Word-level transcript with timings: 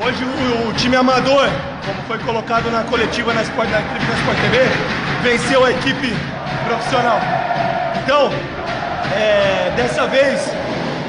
Hoje 0.00 0.22
o, 0.22 0.68
o, 0.68 0.72
time 0.74 0.94
amador, 0.94 1.48
como 1.84 2.00
foi 2.06 2.18
colocado 2.18 2.70
na 2.70 2.84
coletiva 2.84 3.34
na 3.34 3.42
Sport, 3.42 3.68
na, 3.68 3.80
na 3.80 4.14
Sport 4.14 4.38
TV, 4.42 4.58
venceu 5.22 5.64
a 5.64 5.72
equipe 5.72 6.14
profissional. 6.64 7.20
Então, 8.04 8.30
é, 9.16 9.72
dessa 9.76 10.06
vez, 10.06 10.40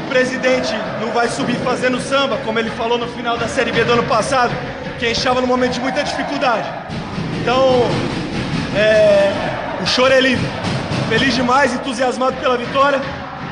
o 0.05 0.09
presidente 0.09 0.73
não 0.99 1.11
vai 1.11 1.27
subir 1.27 1.55
fazendo 1.57 1.99
samba, 1.99 2.37
como 2.43 2.57
ele 2.57 2.71
falou 2.71 2.97
no 2.97 3.07
final 3.09 3.37
da 3.37 3.47
Série 3.47 3.71
B 3.71 3.83
do 3.83 3.93
ano 3.93 4.03
passado, 4.03 4.51
que 4.97 5.05
estava 5.05 5.39
num 5.39 5.47
momento 5.47 5.73
de 5.73 5.81
muita 5.81 6.03
dificuldade. 6.03 6.67
Então, 7.41 7.87
é, 8.75 9.31
o 9.83 9.85
choro 9.85 10.13
é 10.15 10.19
livre. 10.19 10.49
Feliz 11.09 11.35
demais, 11.35 11.73
entusiasmado 11.75 12.37
pela 12.37 12.57
vitória. 12.57 12.99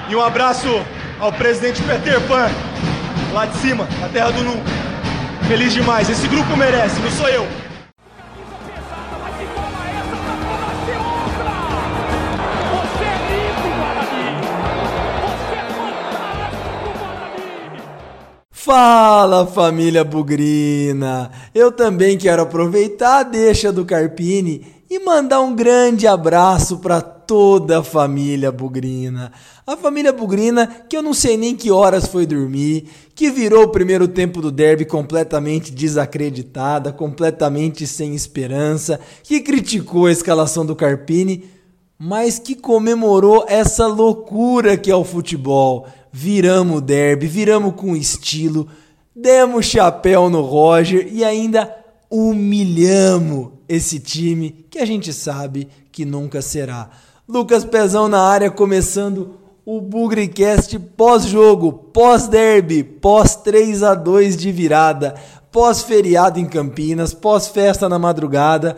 E 0.10 0.16
um 0.16 0.22
abraço 0.22 0.68
ao 1.20 1.32
presidente 1.32 1.80
Peter 1.84 2.20
Pan, 2.22 2.50
lá 3.34 3.46
de 3.46 3.56
cima, 3.58 3.88
na 4.02 4.08
terra 4.10 4.32
do 4.32 4.42
nunca. 4.42 4.87
Feliz 5.48 5.74
demais, 5.74 6.10
esse 6.10 6.28
grupo 6.28 6.58
merece, 6.58 7.00
não 7.00 7.10
sou 7.10 7.30
eu. 7.30 7.48
Fala 18.52 19.48
família 19.48 20.04
Bugrina! 20.04 21.32
Eu 21.56 21.72
também 21.72 22.18
quero 22.18 22.42
aproveitar 22.42 23.20
a 23.20 23.24
deixa 23.24 23.72
do 23.72 23.86
Carpini 23.86 24.77
e 24.90 25.00
mandar 25.00 25.42
um 25.42 25.56
grande 25.56 26.08
abraço 26.08 26.78
para 26.78 27.02
toda 27.02 27.80
a 27.80 27.84
família 27.84 28.52
Bugrina. 28.52 29.32
A 29.66 29.76
família 29.76 30.14
Bugrina 30.14 30.68
que 30.88 30.96
eu 30.96 31.02
não 31.02 31.14
sei 31.14 31.36
nem 31.36 31.56
que 31.56 31.70
horas 31.70 32.08
foi 32.08 32.26
dormir, 32.26 32.88
que 33.14 33.30
virou 33.30 33.64
o 33.64 33.70
primeiro 33.70 34.08
tempo 34.08 34.42
do 34.42 34.52
derby 34.52 34.86
completamente 34.86 35.72
desacreditada, 35.72 36.94
completamente 36.94 37.86
sem 37.86 38.16
esperança, 38.16 39.00
que 39.24 39.42
criticou 39.42 40.06
a 40.06 40.12
escalação 40.12 40.66
do 40.66 40.76
Carpini, 40.76 41.46
mas 42.00 42.40
que 42.40 42.56
comemorou 42.56 43.46
essa 43.48 43.88
loucura 43.88 44.78
que 44.78 44.90
é 44.90 44.96
o 44.96 45.04
futebol 45.04 45.88
viramos 46.12 46.78
o 46.78 46.82
derby, 46.82 47.28
viramos 47.28 47.76
com 47.76 47.96
estilo, 47.96 48.68
demos 49.16 49.68
chapéu 49.68 50.32
no 50.32 50.42
Roger 50.42 51.08
e 51.12 51.24
ainda 51.24 51.72
humilhamos 52.10 53.57
esse 53.68 54.00
time 54.00 54.66
que 54.70 54.80
a 54.80 54.86
gente 54.86 55.12
sabe 55.14 55.68
que 55.92 56.06
nunca 56.06 56.42
será. 56.42 56.90
Lucas 57.28 57.66
Pezão 57.66 58.08
na 58.08 58.22
área 58.22 58.50
começando 58.50 59.36
o 59.66 59.82
Bugrecast 59.82 60.80
pós-jogo, 60.80 61.74
pós-derby, 61.74 62.84
pós 62.84 63.36
3 63.36 63.84
a 63.84 63.94
2 63.94 64.38
de 64.38 64.52
virada, 64.52 65.16
pós-feriado 65.52 66.40
em 66.40 66.46
Campinas, 66.46 67.14
pós-festa 67.14 67.90
na 67.90 68.00
madrugada 68.00 68.78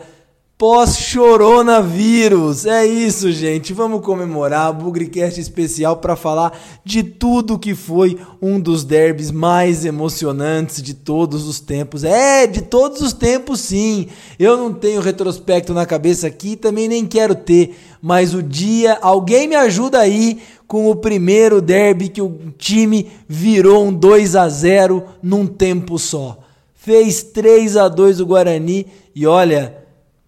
pós-choronavírus. 0.60 2.66
É 2.66 2.84
isso, 2.84 3.32
gente. 3.32 3.72
Vamos 3.72 4.04
comemorar 4.04 4.68
o 4.68 4.74
Bugrecast 4.74 5.40
especial 5.40 5.96
para 5.96 6.14
falar 6.14 6.52
de 6.84 7.02
tudo 7.02 7.58
que 7.58 7.74
foi 7.74 8.18
um 8.42 8.60
dos 8.60 8.84
derbys 8.84 9.30
mais 9.30 9.86
emocionantes 9.86 10.82
de 10.82 10.92
todos 10.92 11.48
os 11.48 11.60
tempos. 11.60 12.04
É, 12.04 12.46
de 12.46 12.60
todos 12.60 13.00
os 13.00 13.14
tempos, 13.14 13.60
sim. 13.60 14.08
Eu 14.38 14.58
não 14.58 14.70
tenho 14.70 15.00
retrospecto 15.00 15.72
na 15.72 15.86
cabeça 15.86 16.26
aqui, 16.26 16.56
também 16.56 16.88
nem 16.88 17.06
quero 17.06 17.34
ter, 17.34 17.74
mas 18.02 18.34
o 18.34 18.42
dia, 18.42 18.98
alguém 19.00 19.48
me 19.48 19.56
ajuda 19.56 19.98
aí 19.98 20.42
com 20.68 20.90
o 20.90 20.96
primeiro 20.96 21.62
derby 21.62 22.10
que 22.10 22.20
o 22.20 22.52
time 22.58 23.10
virou 23.26 23.86
um 23.86 23.92
2 23.94 24.36
a 24.36 24.46
0 24.46 25.04
num 25.22 25.46
tempo 25.46 25.98
só. 25.98 26.36
Fez 26.74 27.22
3 27.22 27.78
a 27.78 27.88
2 27.88 28.20
o 28.20 28.26
Guarani 28.26 28.86
e 29.14 29.26
olha, 29.26 29.79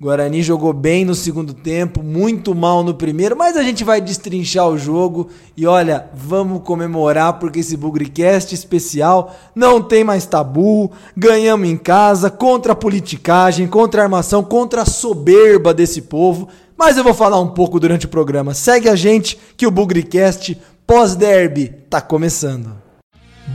Guarani 0.03 0.43
jogou 0.43 0.73
bem 0.73 1.05
no 1.05 1.15
segundo 1.15 1.55
tempo, 1.55 2.03
muito 2.03 2.57
mal 2.57 2.83
no 2.83 2.93
primeiro, 2.93 3.37
mas 3.37 3.57
a 3.57 3.63
gente 3.63 3.85
vai 3.85 4.01
destrinchar 4.01 4.67
o 4.67 4.77
jogo 4.77 5.29
e 5.57 5.65
olha, 5.65 6.11
vamos 6.13 6.63
comemorar 6.65 7.35
porque 7.35 7.61
esse 7.61 7.77
Bugrecast 7.77 8.53
especial 8.53 9.33
não 9.55 9.81
tem 9.81 10.03
mais 10.03 10.27
tabu, 10.27 10.91
ganhamos 11.17 11.69
em 11.69 11.77
casa, 11.77 12.31
contra 12.31 12.73
a 12.73 12.75
politicagem, 12.75 13.69
contra 13.69 14.03
a 14.03 14.05
armação, 14.05 14.43
contra 14.43 14.83
a 14.83 14.87
soberba 14.87 15.73
desse 15.73 16.03
povo, 16.03 16.49
mas 16.77 16.97
eu 16.97 17.05
vou 17.05 17.15
falar 17.15 17.39
um 17.39 17.51
pouco 17.51 17.79
durante 17.79 18.07
o 18.07 18.09
programa. 18.09 18.55
Segue 18.55 18.89
a 18.89 18.97
gente 18.97 19.39
que 19.57 19.69
o 19.69 19.71
Bugrecast 19.71 20.61
pós-derby 20.85 21.69
tá 21.89 22.01
começando. 22.01 22.73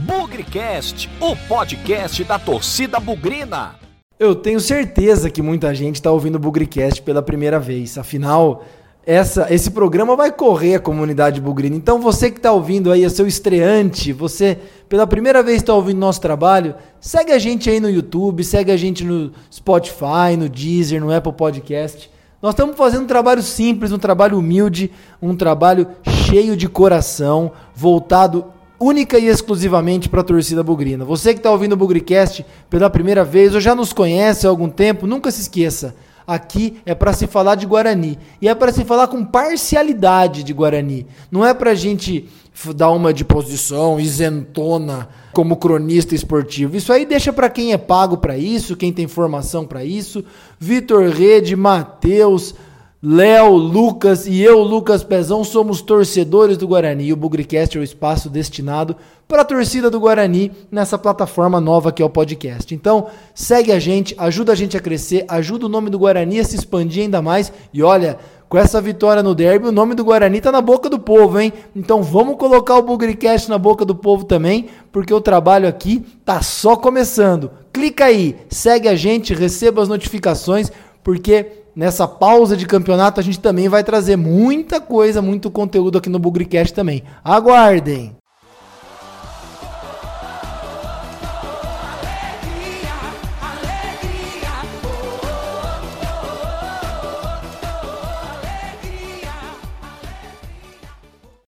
Bugrecast, 0.06 1.10
o 1.20 1.36
podcast 1.46 2.24
da 2.24 2.38
torcida 2.38 2.98
bugrina. 2.98 3.87
Eu 4.18 4.34
tenho 4.34 4.58
certeza 4.58 5.30
que 5.30 5.40
muita 5.40 5.72
gente 5.72 5.94
está 5.94 6.10
ouvindo 6.10 6.34
o 6.34 6.40
Bugricast 6.40 7.00
pela 7.02 7.22
primeira 7.22 7.60
vez. 7.60 7.96
Afinal, 7.96 8.64
essa, 9.06 9.46
esse 9.48 9.70
programa 9.70 10.16
vai 10.16 10.32
correr 10.32 10.74
a 10.74 10.80
comunidade 10.80 11.40
bugrina. 11.40 11.76
Então, 11.76 12.00
você 12.00 12.28
que 12.28 12.38
está 12.38 12.50
ouvindo 12.50 12.90
aí, 12.90 13.04
é 13.04 13.08
seu 13.08 13.28
estreante, 13.28 14.12
você 14.12 14.58
pela 14.88 15.06
primeira 15.06 15.40
vez 15.40 15.58
está 15.58 15.72
ouvindo 15.72 15.98
nosso 15.98 16.20
trabalho, 16.20 16.74
segue 17.00 17.30
a 17.30 17.38
gente 17.38 17.70
aí 17.70 17.78
no 17.78 17.88
YouTube, 17.88 18.42
segue 18.42 18.72
a 18.72 18.76
gente 18.76 19.04
no 19.04 19.30
Spotify, 19.52 20.36
no 20.36 20.48
Deezer, 20.48 21.00
no 21.00 21.14
Apple 21.14 21.32
Podcast. 21.34 22.10
Nós 22.42 22.54
estamos 22.54 22.76
fazendo 22.76 23.04
um 23.04 23.06
trabalho 23.06 23.40
simples, 23.40 23.92
um 23.92 23.98
trabalho 23.98 24.36
humilde, 24.36 24.90
um 25.22 25.36
trabalho 25.36 25.86
cheio 26.28 26.56
de 26.56 26.68
coração, 26.68 27.52
voltado 27.72 28.46
única 28.78 29.18
e 29.18 29.26
exclusivamente 29.26 30.08
para 30.08 30.20
a 30.20 30.24
torcida 30.24 30.62
bugrina. 30.62 31.04
Você 31.04 31.32
que 31.32 31.40
está 31.40 31.50
ouvindo 31.50 31.72
o 31.72 31.76
Bugricast 31.76 32.44
pela 32.70 32.88
primeira 32.88 33.24
vez 33.24 33.54
ou 33.54 33.60
já 33.60 33.74
nos 33.74 33.92
conhece 33.92 34.46
há 34.46 34.50
algum 34.50 34.68
tempo, 34.68 35.06
nunca 35.06 35.30
se 35.30 35.42
esqueça. 35.42 35.94
Aqui 36.26 36.76
é 36.84 36.94
para 36.94 37.14
se 37.14 37.26
falar 37.26 37.54
de 37.54 37.64
Guarani 37.64 38.18
e 38.40 38.48
é 38.48 38.54
para 38.54 38.70
se 38.70 38.84
falar 38.84 39.08
com 39.08 39.24
parcialidade 39.24 40.42
de 40.42 40.52
Guarani. 40.52 41.06
Não 41.30 41.44
é 41.44 41.54
para 41.54 41.74
gente 41.74 42.28
dar 42.76 42.90
uma 42.90 43.14
de 43.14 43.24
posição 43.24 43.98
isentona 43.98 45.08
como 45.32 45.56
cronista 45.56 46.14
esportivo. 46.14 46.76
Isso 46.76 46.92
aí 46.92 47.06
deixa 47.06 47.32
para 47.32 47.48
quem 47.48 47.72
é 47.72 47.78
pago 47.78 48.18
para 48.18 48.36
isso, 48.36 48.76
quem 48.76 48.92
tem 48.92 49.06
formação 49.06 49.64
para 49.64 49.84
isso. 49.84 50.22
Vitor 50.58 51.08
Rede, 51.08 51.56
Matheus, 51.56 52.54
Léo, 53.00 53.54
Lucas 53.54 54.26
e 54.26 54.42
eu, 54.42 54.58
Lucas 54.58 55.04
Pezão, 55.04 55.44
somos 55.44 55.80
torcedores 55.80 56.56
do 56.56 56.66
Guarani 56.66 57.04
e 57.04 57.12
o 57.12 57.16
Bugricast 57.16 57.78
é 57.78 57.80
o 57.80 57.84
espaço 57.84 58.28
destinado 58.28 58.96
para 59.28 59.42
a 59.42 59.44
torcida 59.44 59.88
do 59.88 60.00
Guarani 60.00 60.50
nessa 60.68 60.98
plataforma 60.98 61.60
nova 61.60 61.92
que 61.92 62.02
é 62.02 62.04
o 62.04 62.10
podcast. 62.10 62.74
Então, 62.74 63.06
segue 63.32 63.70
a 63.70 63.78
gente, 63.78 64.16
ajuda 64.18 64.50
a 64.50 64.56
gente 64.56 64.76
a 64.76 64.80
crescer, 64.80 65.24
ajuda 65.28 65.66
o 65.66 65.68
nome 65.68 65.90
do 65.90 65.98
Guarani 65.98 66.40
a 66.40 66.44
se 66.44 66.56
expandir 66.56 67.04
ainda 67.04 67.22
mais 67.22 67.52
e 67.72 67.84
olha, 67.84 68.18
com 68.48 68.58
essa 68.58 68.80
vitória 68.80 69.22
no 69.22 69.32
derby, 69.32 69.68
o 69.68 69.72
nome 69.72 69.94
do 69.94 70.04
Guarani 70.04 70.40
tá 70.40 70.50
na 70.50 70.60
boca 70.60 70.90
do 70.90 70.98
povo, 70.98 71.38
hein? 71.38 71.52
Então 71.76 72.02
vamos 72.02 72.36
colocar 72.36 72.78
o 72.78 72.82
Bugricast 72.82 73.48
na 73.48 73.58
boca 73.58 73.84
do 73.84 73.94
povo 73.94 74.24
também, 74.24 74.70
porque 74.90 75.14
o 75.14 75.20
trabalho 75.20 75.68
aqui 75.68 76.04
tá 76.24 76.42
só 76.42 76.74
começando. 76.74 77.52
Clica 77.72 78.06
aí, 78.06 78.34
segue 78.50 78.88
a 78.88 78.96
gente, 78.96 79.34
receba 79.34 79.80
as 79.80 79.88
notificações, 79.88 80.72
porque 81.04 81.57
nessa 81.78 82.08
pausa 82.08 82.56
de 82.56 82.66
campeonato, 82.66 83.20
a 83.20 83.22
gente 83.22 83.38
também 83.38 83.68
vai 83.68 83.84
trazer 83.84 84.16
muita 84.16 84.80
coisa, 84.80 85.22
muito 85.22 85.48
conteúdo 85.48 85.96
aqui 85.96 86.08
no 86.08 86.18
Bugricast 86.18 86.74
também. 86.74 87.04
Aguardem! 87.22 88.16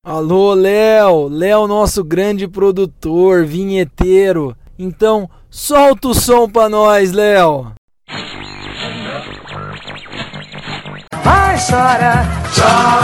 Alô, 0.04 0.54
Léo! 0.54 1.28
Léo, 1.28 1.68
nosso 1.68 2.04
grande 2.04 2.48
produtor, 2.48 3.46
vinheteiro. 3.48 4.56
Então, 4.78 5.28
solta 5.50 6.10
o 6.10 6.14
som 6.14 6.48
pra 6.48 6.70
nós, 6.70 7.12
Léo! 7.12 7.79
Vai, 11.24 11.58
chora, 11.58 12.26
chora, 12.56 12.99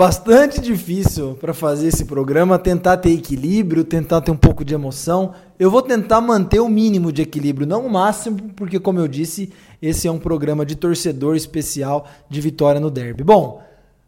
bastante 0.00 0.62
difícil 0.62 1.36
para 1.38 1.52
fazer 1.52 1.88
esse 1.88 2.06
programa, 2.06 2.58
tentar 2.58 2.96
ter 2.96 3.10
equilíbrio, 3.10 3.84
tentar 3.84 4.22
ter 4.22 4.30
um 4.30 4.36
pouco 4.36 4.64
de 4.64 4.72
emoção. 4.72 5.34
Eu 5.58 5.70
vou 5.70 5.82
tentar 5.82 6.22
manter 6.22 6.58
o 6.58 6.70
mínimo 6.70 7.12
de 7.12 7.20
equilíbrio, 7.20 7.66
não 7.66 7.84
o 7.84 7.90
máximo, 7.90 8.50
porque 8.56 8.80
como 8.80 8.98
eu 8.98 9.06
disse, 9.06 9.52
esse 9.82 10.08
é 10.08 10.10
um 10.10 10.18
programa 10.18 10.64
de 10.64 10.74
torcedor 10.74 11.36
especial 11.36 12.08
de 12.30 12.40
vitória 12.40 12.80
no 12.80 12.90
derby. 12.90 13.22
Bom, 13.22 13.62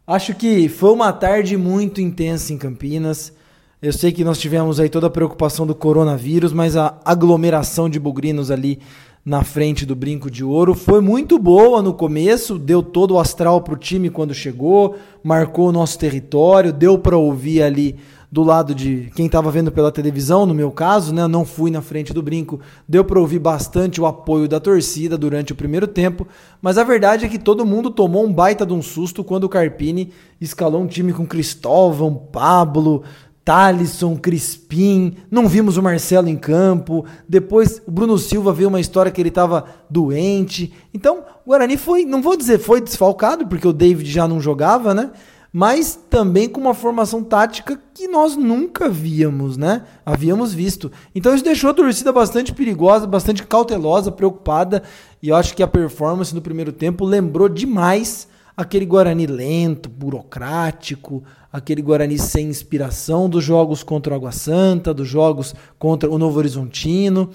acho 0.07 0.33
que 0.33 0.67
foi 0.67 0.89
uma 0.89 1.13
tarde 1.13 1.55
muito 1.57 2.01
intensa 2.01 2.51
em 2.51 2.57
Campinas. 2.57 3.31
Eu 3.79 3.93
sei 3.93 4.11
que 4.11 4.23
nós 4.23 4.39
tivemos 4.39 4.79
aí 4.79 4.89
toda 4.89 5.05
a 5.05 5.11
preocupação 5.11 5.67
do 5.67 5.75
coronavírus, 5.75 6.51
mas 6.51 6.75
a 6.75 6.97
aglomeração 7.05 7.87
de 7.87 7.99
bugrinos 7.99 8.49
ali 8.49 8.79
na 9.25 9.43
frente 9.43 9.85
do 9.85 9.95
Brinco 9.95 10.29
de 10.29 10.43
Ouro. 10.43 10.73
Foi 10.73 10.99
muito 10.99 11.39
boa 11.39 11.81
no 11.81 11.93
começo, 11.93 12.59
deu 12.59 12.83
todo 12.83 13.13
o 13.13 13.19
astral 13.19 13.61
para 13.61 13.73
o 13.73 13.77
time 13.77 14.09
quando 14.09 14.33
chegou, 14.33 14.95
marcou 15.23 15.69
o 15.69 15.71
nosso 15.71 15.97
território, 15.97 16.73
deu 16.73 16.97
para 16.97 17.17
ouvir 17.17 17.61
ali 17.61 17.95
do 18.29 18.41
lado 18.41 18.73
de 18.73 19.11
quem 19.15 19.27
estava 19.27 19.51
vendo 19.51 19.71
pela 19.71 19.91
televisão, 19.91 20.43
no 20.43 20.55
meu 20.55 20.71
caso, 20.71 21.13
né? 21.13 21.21
Eu 21.21 21.27
não 21.27 21.45
fui 21.45 21.69
na 21.69 21.83
frente 21.83 22.11
do 22.11 22.21
brinco, 22.23 22.59
deu 22.89 23.05
para 23.05 23.19
ouvir 23.19 23.37
bastante 23.37 24.01
o 24.01 24.07
apoio 24.07 24.47
da 24.47 24.59
torcida 24.59 25.15
durante 25.15 25.53
o 25.53 25.55
primeiro 25.55 25.85
tempo, 25.85 26.27
mas 26.59 26.79
a 26.79 26.83
verdade 26.83 27.25
é 27.25 27.29
que 27.29 27.37
todo 27.37 27.63
mundo 27.63 27.91
tomou 27.91 28.25
um 28.25 28.33
baita 28.33 28.65
de 28.65 28.73
um 28.73 28.81
susto 28.81 29.23
quando 29.23 29.43
o 29.43 29.49
Carpini 29.49 30.11
escalou 30.41 30.81
um 30.81 30.87
time 30.87 31.13
com 31.13 31.27
Cristóvão, 31.27 32.15
Pablo, 32.15 33.03
Talisson, 33.43 34.15
Crispim, 34.15 35.17
não 35.29 35.47
vimos 35.47 35.75
o 35.75 35.83
Marcelo 35.83 36.29
em 36.29 36.37
campo. 36.37 37.05
Depois 37.27 37.81
o 37.85 37.91
Bruno 37.91 38.17
Silva 38.17 38.53
veio 38.53 38.69
uma 38.69 38.79
história 38.79 39.11
que 39.11 39.21
ele 39.21 39.29
estava 39.29 39.65
doente. 39.89 40.73
Então, 40.93 41.25
o 41.45 41.49
Guarani 41.49 41.75
foi, 41.75 42.05
não 42.05 42.21
vou 42.21 42.37
dizer 42.37 42.57
foi 42.59 42.79
desfalcado, 42.79 43.45
porque 43.47 43.67
o 43.67 43.73
David 43.73 44.09
já 44.09 44.27
não 44.27 44.39
jogava, 44.39 44.93
né? 44.93 45.11
Mas 45.51 45.99
também 46.09 46.49
com 46.49 46.59
uma 46.59 46.73
formação 46.73 47.23
tática 47.23 47.79
que 47.93 48.07
nós 48.07 48.35
nunca 48.35 48.89
víamos, 48.89 49.55
né? 49.55 49.83
Havíamos 50.05 50.53
visto. 50.53 50.91
Então 51.13 51.35
isso 51.35 51.43
deixou 51.43 51.69
a 51.69 51.73
torcida 51.73 52.11
bastante 52.11 52.53
perigosa, 52.53 53.05
bastante 53.05 53.43
cautelosa, 53.43 54.11
preocupada. 54.11 54.81
E 55.21 55.29
eu 55.29 55.35
acho 55.35 55.53
que 55.53 55.61
a 55.61 55.67
performance 55.67 56.33
no 56.33 56.41
primeiro 56.41 56.71
tempo 56.71 57.05
lembrou 57.05 57.47
demais 57.47 58.27
aquele 58.55 58.85
Guarani 58.85 59.27
lento, 59.27 59.89
burocrático, 59.89 61.23
aquele 61.53 61.83
Guarani 61.83 62.17
sem 62.17 62.47
inspiração 62.47 63.29
dos 63.29 63.43
jogos 63.43 63.83
contra 63.83 64.13
o 64.13 64.15
Água 64.15 64.31
Santa, 64.31 64.91
dos 64.91 65.07
jogos 65.07 65.53
contra 65.77 66.09
o 66.09 66.17
Novo 66.17 66.39
Horizontino. 66.39 67.29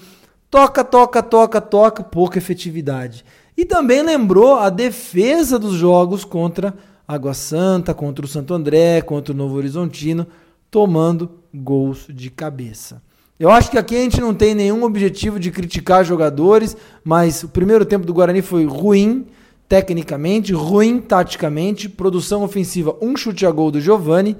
Toca, 0.51 0.83
toca, 0.83 1.23
toca, 1.23 1.61
toca, 1.61 2.03
pouca 2.03 2.37
efetividade. 2.37 3.23
E 3.55 3.63
também 3.63 4.03
lembrou 4.03 4.57
a 4.57 4.69
defesa 4.69 5.57
dos 5.57 5.75
jogos 5.75 6.25
contra 6.25 6.73
Água 7.07 7.33
Santa, 7.33 7.93
contra 7.93 8.25
o 8.25 8.27
Santo 8.27 8.53
André, 8.53 9.01
contra 9.01 9.33
o 9.33 9.37
Novo 9.37 9.55
Horizontino, 9.55 10.27
tomando 10.69 11.31
gols 11.53 12.05
de 12.09 12.29
cabeça. 12.29 13.01
Eu 13.39 13.49
acho 13.49 13.71
que 13.71 13.77
aqui 13.77 13.95
a 13.95 14.01
gente 14.01 14.19
não 14.19 14.33
tem 14.33 14.53
nenhum 14.53 14.83
objetivo 14.83 15.39
de 15.39 15.49
criticar 15.49 16.03
jogadores, 16.03 16.75
mas 17.05 17.41
o 17.41 17.47
primeiro 17.47 17.85
tempo 17.85 18.05
do 18.05 18.13
Guarani 18.13 18.41
foi 18.41 18.65
ruim 18.65 19.27
tecnicamente, 19.69 20.51
ruim 20.51 20.99
taticamente, 20.99 21.87
produção 21.87 22.43
ofensiva, 22.43 22.97
um 22.99 23.15
chute 23.15 23.45
a 23.45 23.51
gol 23.51 23.69
do 23.69 23.79
Giovani 23.79 24.35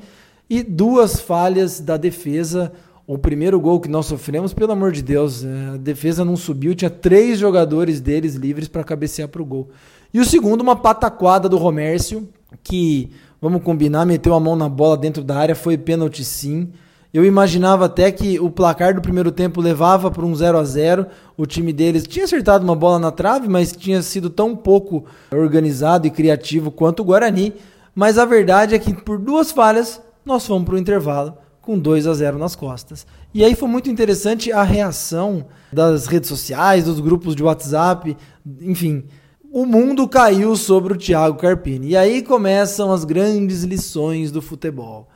e 0.50 0.64
duas 0.64 1.20
falhas 1.20 1.80
da 1.80 1.98
defesa. 1.98 2.74
O 3.06 3.16
primeiro 3.16 3.60
gol 3.60 3.80
que 3.80 3.88
nós 3.88 4.08
sofremos, 4.08 4.54
pelo 4.54 4.72
amor 4.72 4.92
de 4.92 5.04
Deus, 5.04 5.46
é, 5.46 5.76
a 5.76 5.78
defesa 5.78 6.26
não 6.26 6.36
subiu, 6.36 6.74
tinha 6.74 6.90
três 6.90 7.38
jogadores 7.38 8.02
deles 8.02 8.34
livres 8.34 8.68
para 8.68 8.84
cabecear 8.84 9.30
para 9.30 9.42
o 9.42 9.46
gol. 9.46 9.70
E 10.12 10.20
o 10.20 10.26
segundo, 10.26 10.62
uma 10.62 10.76
pataquada 10.76 11.48
do 11.48 11.58
Romércio, 11.58 12.28
que, 12.64 13.12
vamos 13.40 13.62
combinar, 13.62 14.06
meteu 14.06 14.34
a 14.34 14.40
mão 14.40 14.56
na 14.56 14.68
bola 14.68 14.98
dentro 14.98 15.24
da 15.24 15.38
área, 15.38 15.56
foi 15.56 15.78
pênalti 15.78 16.24
sim. 16.24 16.70
Eu 17.12 17.26
imaginava 17.26 17.86
até 17.86 18.12
que 18.12 18.40
o 18.40 18.52
placar 18.52 18.94
do 18.94 19.02
primeiro 19.02 19.32
tempo 19.32 19.60
levava 19.60 20.12
para 20.12 20.24
um 20.24 20.36
0 20.36 20.60
a 20.60 20.64
0 20.64 21.08
O 21.36 21.46
time 21.48 21.74
deles 21.74 22.06
tinha 22.06 22.26
acertado 22.26 22.64
uma 22.64 22.76
bola 22.76 23.00
na 23.00 23.12
trave, 23.12 23.48
mas 23.48 23.72
tinha 23.72 24.02
sido 24.04 24.30
tão 24.30 24.56
pouco 24.56 25.06
organizado 25.32 26.06
e 26.06 26.12
criativo 26.12 26.70
quanto 26.70 27.02
o 27.02 27.06
Guarani. 27.06 27.54
Mas 27.96 28.20
a 28.20 28.26
verdade 28.26 28.76
é 28.76 28.80
que 28.80 28.94
por 28.94 29.18
duas 29.18 29.52
falhas 29.52 30.00
nós 30.24 30.46
fomos 30.46 30.66
para 30.66 30.76
o 30.76 30.78
intervalo 30.78 31.34
com 31.62 31.78
2 31.78 32.08
a 32.08 32.14
0 32.14 32.38
nas 32.38 32.56
costas. 32.56 33.06
E 33.34 33.44
aí 33.44 33.56
foi 33.56 33.68
muito 33.68 33.90
interessante 33.90 34.52
a 34.52 34.64
reação 34.64 35.46
das 35.74 36.06
redes 36.06 36.30
sociais, 36.30 36.86
dos 36.86 37.00
grupos 37.00 37.36
de 37.36 37.44
WhatsApp, 37.44 38.16
enfim. 38.62 39.04
O 39.52 39.66
mundo 39.66 40.08
caiu 40.08 40.56
sobre 40.56 40.94
o 40.94 40.98
Thiago 40.98 41.38
Carpini. 41.38 41.90
E 41.90 41.98
aí 41.98 42.22
começam 42.22 42.92
as 42.92 43.04
grandes 43.04 43.64
lições 43.64 44.32
do 44.32 44.44
futebol. 44.44 45.09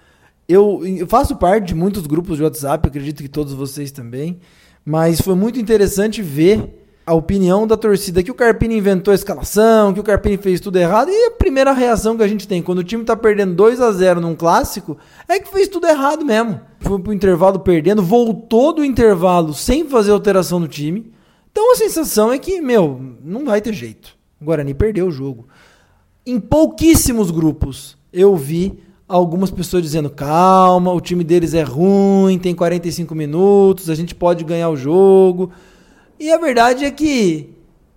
Eu, 0.47 0.81
faço 1.07 1.35
parte 1.35 1.67
de 1.67 1.75
muitos 1.75 2.05
grupos 2.05 2.37
de 2.37 2.43
WhatsApp, 2.43 2.87
acredito 2.87 3.21
que 3.21 3.29
todos 3.29 3.53
vocês 3.53 3.91
também, 3.91 4.39
mas 4.85 5.21
foi 5.21 5.35
muito 5.35 5.59
interessante 5.59 6.21
ver 6.21 6.83
a 7.05 7.13
opinião 7.13 7.67
da 7.67 7.75
torcida 7.75 8.23
que 8.23 8.31
o 8.31 8.35
Carpini 8.35 8.77
inventou 8.77 9.11
a 9.11 9.15
escalação, 9.15 9.93
que 9.93 9.99
o 9.99 10.03
Carpini 10.03 10.37
fez 10.37 10.59
tudo 10.59 10.77
errado. 10.77 11.09
E 11.09 11.27
a 11.27 11.31
primeira 11.31 11.73
reação 11.73 12.15
que 12.15 12.23
a 12.23 12.27
gente 12.27 12.47
tem 12.47 12.61
quando 12.61 12.79
o 12.79 12.83
time 12.83 13.03
tá 13.03 13.15
perdendo 13.15 13.53
2 13.55 13.81
a 13.81 13.91
0 13.91 14.21
num 14.21 14.35
clássico 14.35 14.97
é 15.27 15.39
que 15.39 15.51
fez 15.51 15.67
tudo 15.67 15.87
errado 15.87 16.25
mesmo. 16.25 16.61
Foi 16.79 16.99
pro 16.99 17.13
intervalo 17.13 17.59
perdendo, 17.59 18.01
voltou 18.01 18.73
do 18.73 18.85
intervalo 18.85 19.53
sem 19.53 19.87
fazer 19.87 20.11
alteração 20.11 20.59
no 20.59 20.67
time. 20.67 21.11
Então 21.51 21.73
a 21.73 21.75
sensação 21.75 22.31
é 22.31 22.39
que, 22.39 22.61
meu, 22.61 22.99
não 23.21 23.45
vai 23.45 23.61
ter 23.61 23.73
jeito. 23.73 24.15
O 24.41 24.45
Guarani 24.45 24.73
perdeu 24.73 25.07
o 25.07 25.11
jogo. 25.11 25.47
Em 26.25 26.39
pouquíssimos 26.39 27.31
grupos 27.31 27.97
eu 28.13 28.35
vi 28.35 28.79
algumas 29.07 29.51
pessoas 29.51 29.83
dizendo: 29.83 30.09
calma, 30.09 30.91
o 30.91 31.01
time 31.01 31.23
deles 31.23 31.53
é 31.53 31.63
ruim, 31.63 32.39
tem 32.39 32.55
45 32.55 33.13
minutos, 33.13 33.89
a 33.89 33.95
gente 33.95 34.15
pode 34.15 34.43
ganhar 34.43 34.69
o 34.69 34.77
jogo. 34.77 35.51
E 36.19 36.31
a 36.31 36.37
verdade 36.37 36.85
é 36.85 36.91
que 36.91 37.49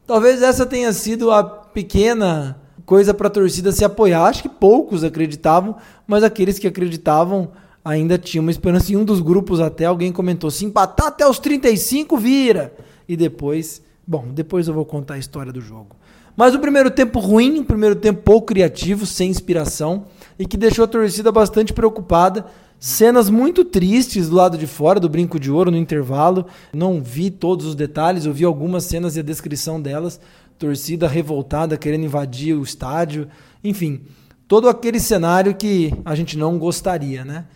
talvez 0.06 0.42
essa 0.42 0.66
tenha 0.66 0.92
sido 0.92 1.30
a 1.30 1.44
pequena 1.44 2.60
coisa 2.84 3.12
para 3.12 3.26
a 3.26 3.30
torcida 3.30 3.72
se 3.72 3.84
apoiar. 3.84 4.24
Acho 4.24 4.42
que 4.42 4.48
poucos 4.48 5.04
acreditavam, 5.04 5.76
mas 6.06 6.22
aqueles 6.24 6.58
que 6.58 6.66
acreditavam 6.66 7.50
ainda 7.84 8.18
tinham 8.18 8.42
uma 8.42 8.50
esperança. 8.50 8.92
Em 8.92 8.96
um 8.96 9.04
dos 9.04 9.20
grupos 9.20 9.60
até 9.60 9.84
alguém 9.84 10.12
comentou: 10.12 10.50
se 10.50 10.64
empatar 10.64 11.08
até 11.08 11.28
os 11.28 11.38
35, 11.38 12.16
vira. 12.16 12.74
E 13.08 13.16
depois, 13.16 13.82
bom, 14.06 14.26
depois 14.32 14.66
eu 14.66 14.74
vou 14.74 14.84
contar 14.84 15.14
a 15.14 15.18
história 15.18 15.52
do 15.52 15.60
jogo. 15.60 15.94
Mas 16.36 16.54
o 16.54 16.58
primeiro 16.58 16.90
tempo 16.90 17.18
ruim, 17.18 17.60
o 17.60 17.64
primeiro 17.64 17.96
tempo 17.96 18.22
pouco 18.22 18.48
criativo, 18.48 19.06
sem 19.06 19.30
inspiração 19.30 20.04
e 20.38 20.46
que 20.46 20.56
deixou 20.56 20.84
a 20.84 20.88
torcida 20.88 21.32
bastante 21.32 21.72
preocupada. 21.72 22.44
Cenas 22.78 23.30
muito 23.30 23.64
tristes 23.64 24.28
do 24.28 24.36
lado 24.36 24.58
de 24.58 24.66
fora 24.66 25.00
do 25.00 25.08
Brinco 25.08 25.40
de 25.40 25.50
Ouro 25.50 25.70
no 25.70 25.78
intervalo. 25.78 26.46
Não 26.74 27.02
vi 27.02 27.30
todos 27.30 27.64
os 27.64 27.74
detalhes, 27.74 28.26
eu 28.26 28.34
vi 28.34 28.44
algumas 28.44 28.84
cenas 28.84 29.16
e 29.16 29.20
a 29.20 29.22
descrição 29.22 29.80
delas. 29.80 30.20
Torcida 30.58 31.08
revoltada, 31.08 31.78
querendo 31.78 32.04
invadir 32.04 32.54
o 32.54 32.62
estádio. 32.62 33.28
Enfim, 33.64 34.02
todo 34.46 34.68
aquele 34.68 35.00
cenário 35.00 35.54
que 35.54 35.92
a 36.04 36.14
gente 36.14 36.36
não 36.36 36.58
gostaria, 36.58 37.24
né? 37.24 37.46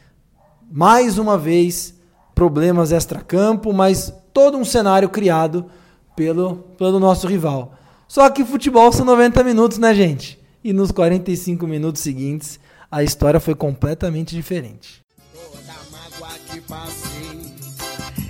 Mais 0.72 1.18
uma 1.18 1.36
vez, 1.36 1.94
problemas 2.34 2.92
extra-campo, 2.92 3.72
mas 3.74 4.12
todo 4.32 4.56
um 4.56 4.64
cenário 4.64 5.08
criado 5.08 5.66
pelo, 6.16 6.56
pelo 6.78 6.98
nosso 6.98 7.26
rival. 7.26 7.74
Só 8.10 8.28
que 8.28 8.44
futebol 8.44 8.92
são 8.92 9.06
90 9.06 9.44
minutos, 9.44 9.78
né, 9.78 9.94
gente? 9.94 10.36
E 10.64 10.72
nos 10.72 10.90
45 10.90 11.64
minutos 11.64 12.02
seguintes, 12.02 12.58
a 12.90 13.04
história 13.04 13.38
foi 13.38 13.54
completamente 13.54 14.34
diferente. 14.34 15.00
Toda 15.32 15.74
mágoa 15.92 16.36
que 16.50 16.60
passei 16.62 17.54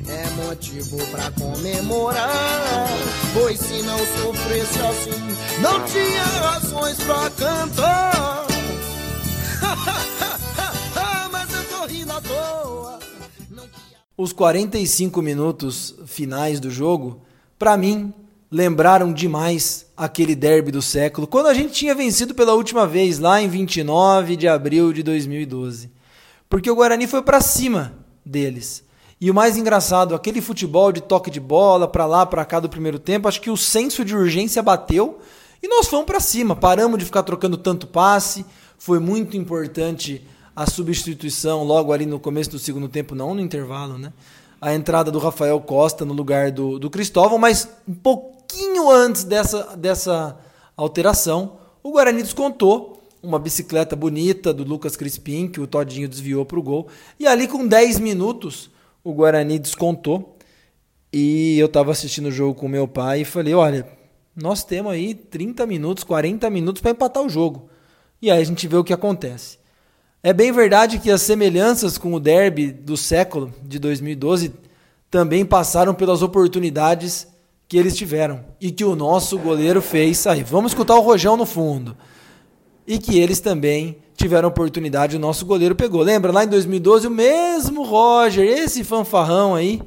é 0.07 0.45
motivo 0.45 0.99
para 1.07 1.31
comemorar. 1.31 2.89
Pois 3.33 3.59
se 3.59 3.81
não 3.81 3.97
sofresse 3.97 4.79
assim, 4.81 5.63
não 5.63 5.83
tinha 5.87 6.25
razões 6.25 6.99
cantar. 7.39 8.47
Mas 11.33 11.55
eu 11.55 11.65
tô 11.65 11.87
rindo 11.87 12.13
à 12.13 12.21
toa. 12.21 12.99
Os 14.15 14.35
45 14.35 15.23
minutos 15.23 15.95
finais 16.05 16.61
do 16.61 16.71
jogo, 16.71 17.23
para 17.59 17.79
mim, 17.79 18.13
lembraram 18.51 19.13
demais 19.13 19.87
aquele 19.97 20.35
derby 20.35 20.73
do 20.73 20.83
século, 20.83 21.27
quando 21.27 21.47
a 21.47 21.55
gente 21.55 21.73
tinha 21.73 21.95
vencido 21.95 22.35
pela 22.35 22.55
última 22.55 22.87
vez, 22.87 23.19
lá 23.19 23.41
em 23.41 23.49
29 23.49 24.35
de 24.35 24.49
abril 24.49 24.93
de 24.93 25.03
2012. 25.03 25.91
Porque 26.49 26.71
o 26.71 26.75
Guarani 26.75 27.07
foi 27.07 27.23
para 27.23 27.41
cima 27.41 27.95
deles. 28.25 28.83
E 29.21 29.31
o 29.31 29.35
mais 29.35 29.57
engraçado, 29.57 30.15
aquele 30.15 30.41
futebol 30.41 30.91
de 30.91 31.03
toque 31.03 31.31
de 31.31 31.39
bola 31.39 31.87
para 31.87 32.07
lá, 32.07 32.25
para 32.25 32.45
cá 32.45 32.59
do 32.59 32.69
primeiro 32.69 32.99
tempo, 32.99 33.29
acho 33.29 33.41
que 33.41 33.51
o 33.51 33.57
senso 33.57 34.05
de 34.05 34.17
urgência 34.17 34.63
bateu 34.63 35.21
e 35.63 35.69
nós 35.69 35.87
fomos 35.87 36.07
para 36.07 36.19
cima. 36.19 36.57
Paramos 36.57 36.99
de 36.99 37.05
ficar 37.05 37.23
trocando 37.23 37.57
tanto 37.57 37.87
passe. 37.87 38.47
Foi 38.79 38.99
muito 38.99 39.37
importante 39.37 40.27
a 40.57 40.67
substituição 40.69 41.63
logo 41.63 41.93
ali 41.93 42.07
no 42.07 42.19
começo 42.19 42.51
do 42.51 42.59
segundo 42.59 42.89
tempo, 42.89 43.15
não 43.15 43.35
no 43.35 43.41
intervalo, 43.43 43.99
né? 43.99 44.13
A 44.59 44.75
entrada 44.75 45.11
do 45.11 45.19
Rafael 45.19 45.61
Costa 45.61 46.05
no 46.05 46.15
lugar 46.15 46.51
do, 46.51 46.79
do 46.79 46.91
Cristóvão, 46.91 47.39
mas 47.39 47.69
um 47.87 47.95
pouco 47.95 48.40
pouquinho 48.51 48.91
antes 48.91 49.25
dessa, 49.25 49.77
dessa 49.77 50.37
alteração, 50.77 51.59
o 51.83 51.93
Guarani 51.93 52.23
descontou 52.23 53.03
uma 53.23 53.39
bicicleta 53.39 53.95
bonita 53.95 54.53
do 54.53 54.65
Lucas 54.65 54.97
Crispim, 54.97 55.47
que 55.47 55.61
o 55.61 55.67
Todinho 55.67 56.09
desviou 56.09 56.45
para 56.45 56.59
o 56.59 56.63
gol. 56.63 56.89
E 57.19 57.27
ali 57.27 57.47
com 57.47 57.67
10 57.67 58.01
minutos, 58.01 58.71
o 59.05 59.13
Guarani 59.13 59.59
descontou. 59.59 60.37
E 61.13 61.59
eu 61.59 61.67
estava 61.67 61.93
assistindo 61.93 62.27
o 62.27 62.33
jogo 62.33 62.55
com 62.55 62.69
meu 62.69 62.89
pai 62.89 63.23
e 63.23 63.25
falei: 63.25 63.55
olha, 63.55 63.87
nós 64.35 64.65
temos 64.65 64.93
aí 64.93 65.15
30 65.15 65.67
minutos, 65.67 66.05
40 66.05 66.49
minutos 66.51 66.83
para 66.83 66.93
empatar 66.93 67.23
o 67.23 67.29
jogo. 67.29 67.69
E 68.23 68.31
aí 68.31 68.41
a 68.41 68.45
gente 68.45 68.67
vê 68.67 68.77
o 68.77 68.85
que 68.85 68.93
acontece. 68.93 69.59
É 70.23 70.33
bem 70.33 70.53
verdade 70.53 70.99
que 70.99 71.11
as 71.11 71.23
semelhanças 71.23 71.97
com 71.99 72.13
o 72.13 72.21
derby 72.21 72.71
do 72.71 72.97
século 72.97 73.53
de 73.63 73.79
2012 73.79 74.53
também 75.11 75.45
passaram 75.45 75.95
pelas 75.95 76.23
oportunidades 76.23 77.27
que 77.71 77.79
eles 77.79 77.97
tiveram 77.97 78.45
e 78.61 78.73
que 78.73 78.85
o 78.85 78.97
nosso 78.97 79.39
goleiro 79.39 79.81
fez 79.81 80.19
sair. 80.19 80.43
Vamos 80.43 80.73
escutar 80.73 80.97
o 80.97 81.01
Rojão 81.01 81.37
no 81.37 81.47
fundo. 81.47 81.97
E 82.85 82.99
que 82.99 83.17
eles 83.17 83.39
também 83.39 83.99
tiveram 84.17 84.49
oportunidade, 84.49 85.15
o 85.15 85.21
nosso 85.21 85.47
goleiro 85.47 85.77
pegou. 85.77 86.03
Lembra 86.03 86.33
lá 86.33 86.43
em 86.43 86.49
2012 86.49 87.07
o 87.07 87.11
mesmo 87.11 87.85
Roger, 87.85 88.45
esse 88.45 88.83
fanfarrão 88.83 89.55
aí, 89.55 89.81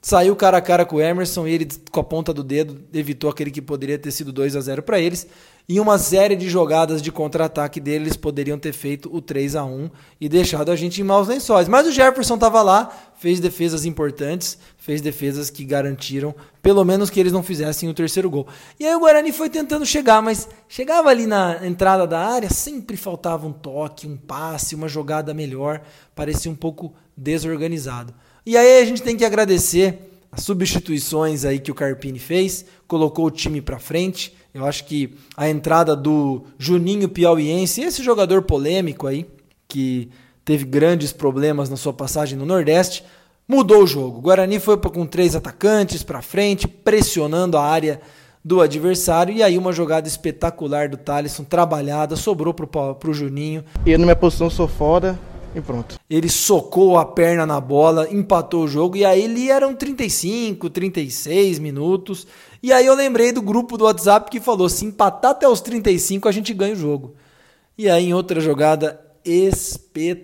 Saiu 0.00 0.36
cara 0.36 0.58
a 0.58 0.60
cara 0.60 0.84
com 0.84 0.96
o 0.96 1.00
Emerson 1.00 1.46
e 1.46 1.52
ele, 1.52 1.68
com 1.90 2.00
a 2.00 2.04
ponta 2.04 2.32
do 2.32 2.44
dedo, 2.44 2.80
evitou 2.94 3.28
aquele 3.28 3.50
que 3.50 3.60
poderia 3.60 3.98
ter 3.98 4.12
sido 4.12 4.32
2 4.32 4.54
a 4.54 4.60
0 4.60 4.82
para 4.82 5.00
eles. 5.00 5.26
E 5.70 5.78
uma 5.78 5.98
série 5.98 6.34
de 6.34 6.48
jogadas 6.48 7.02
de 7.02 7.12
contra-ataque 7.12 7.78
deles 7.78 8.16
poderiam 8.16 8.58
ter 8.58 8.72
feito 8.72 9.14
o 9.14 9.20
3 9.20 9.54
a 9.54 9.66
1 9.66 9.90
e 10.18 10.26
deixado 10.26 10.70
a 10.70 10.76
gente 10.76 11.02
em 11.02 11.04
maus 11.04 11.28
lençóis. 11.28 11.68
Mas 11.68 11.86
o 11.86 11.92
Jefferson 11.92 12.36
estava 12.36 12.62
lá, 12.62 12.90
fez 13.18 13.38
defesas 13.38 13.84
importantes, 13.84 14.56
fez 14.78 15.02
defesas 15.02 15.50
que 15.50 15.66
garantiram, 15.66 16.34
pelo 16.62 16.82
menos 16.86 17.10
que 17.10 17.20
eles 17.20 17.34
não 17.34 17.42
fizessem 17.42 17.86
o 17.86 17.92
terceiro 17.92 18.30
gol. 18.30 18.46
E 18.80 18.86
aí 18.86 18.94
o 18.94 19.00
Guarani 19.00 19.30
foi 19.30 19.50
tentando 19.50 19.84
chegar, 19.84 20.22
mas 20.22 20.48
chegava 20.66 21.10
ali 21.10 21.26
na 21.26 21.60
entrada 21.66 22.06
da 22.06 22.18
área, 22.18 22.48
sempre 22.48 22.96
faltava 22.96 23.46
um 23.46 23.52
toque, 23.52 24.06
um 24.06 24.16
passe, 24.16 24.74
uma 24.74 24.88
jogada 24.88 25.34
melhor, 25.34 25.82
parecia 26.14 26.50
um 26.50 26.56
pouco 26.56 26.94
desorganizado. 27.14 28.14
E 28.46 28.56
aí 28.56 28.80
a 28.80 28.86
gente 28.86 29.02
tem 29.02 29.18
que 29.18 29.24
agradecer 29.24 30.17
as 30.30 30.42
substituições 30.42 31.44
aí 31.44 31.58
que 31.58 31.70
o 31.70 31.74
Carpini 31.74 32.18
fez, 32.18 32.64
colocou 32.86 33.26
o 33.26 33.30
time 33.30 33.60
para 33.60 33.78
frente. 33.78 34.34
Eu 34.52 34.66
acho 34.66 34.84
que 34.84 35.14
a 35.36 35.48
entrada 35.48 35.96
do 35.96 36.44
Juninho 36.58 37.08
Piauiense, 37.08 37.80
esse 37.80 38.02
jogador 38.02 38.42
polêmico 38.42 39.06
aí, 39.06 39.26
que 39.66 40.10
teve 40.44 40.64
grandes 40.64 41.12
problemas 41.12 41.68
na 41.68 41.76
sua 41.76 41.92
passagem 41.92 42.38
no 42.38 42.46
Nordeste, 42.46 43.04
mudou 43.46 43.82
o 43.82 43.86
jogo. 43.86 44.18
O 44.18 44.22
Guarani 44.22 44.58
foi 44.60 44.76
com 44.76 45.06
três 45.06 45.34
atacantes 45.34 46.02
para 46.02 46.22
frente, 46.22 46.68
pressionando 46.68 47.56
a 47.56 47.64
área 47.64 48.00
do 48.44 48.60
adversário. 48.60 49.34
E 49.34 49.42
aí 49.42 49.56
uma 49.58 49.72
jogada 49.72 50.08
espetacular 50.08 50.88
do 50.88 50.96
Thalisson, 50.96 51.44
trabalhada, 51.44 52.16
sobrou 52.16 52.52
para 52.54 53.10
o 53.10 53.14
Juninho. 53.14 53.64
E 53.84 53.96
na 53.96 54.04
minha 54.04 54.16
posição 54.16 54.50
sou 54.50 54.68
fora, 54.68 55.18
e 55.54 55.60
pronto. 55.60 55.98
Ele 56.08 56.28
socou 56.28 56.98
a 56.98 57.04
perna 57.04 57.46
na 57.46 57.60
bola, 57.60 58.08
empatou 58.10 58.64
o 58.64 58.68
jogo 58.68 58.96
e 58.96 59.04
aí 59.04 59.22
ele 59.22 59.50
eram 59.50 59.74
35, 59.74 60.70
36 60.70 61.58
minutos. 61.58 62.26
E 62.62 62.72
aí 62.72 62.86
eu 62.86 62.94
lembrei 62.94 63.32
do 63.32 63.42
grupo 63.42 63.76
do 63.76 63.84
WhatsApp 63.84 64.30
que 64.30 64.40
falou: 64.40 64.68
se 64.68 64.84
empatar 64.84 65.32
até 65.32 65.48
os 65.48 65.60
35 65.60 66.28
a 66.28 66.32
gente 66.32 66.52
ganha 66.54 66.74
o 66.74 66.76
jogo. 66.76 67.14
E 67.76 67.88
aí 67.88 68.06
em 68.06 68.14
outra 68.14 68.40
jogada 68.40 69.00
espetacular. 69.24 70.18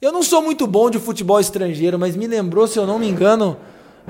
Eu 0.00 0.12
não 0.12 0.22
sou 0.22 0.42
muito 0.42 0.66
bom 0.66 0.90
de 0.90 0.98
futebol 0.98 1.40
estrangeiro, 1.40 1.98
mas 1.98 2.14
me 2.14 2.26
lembrou, 2.26 2.66
se 2.66 2.78
eu 2.78 2.86
não 2.86 2.98
me 2.98 3.08
engano, 3.08 3.56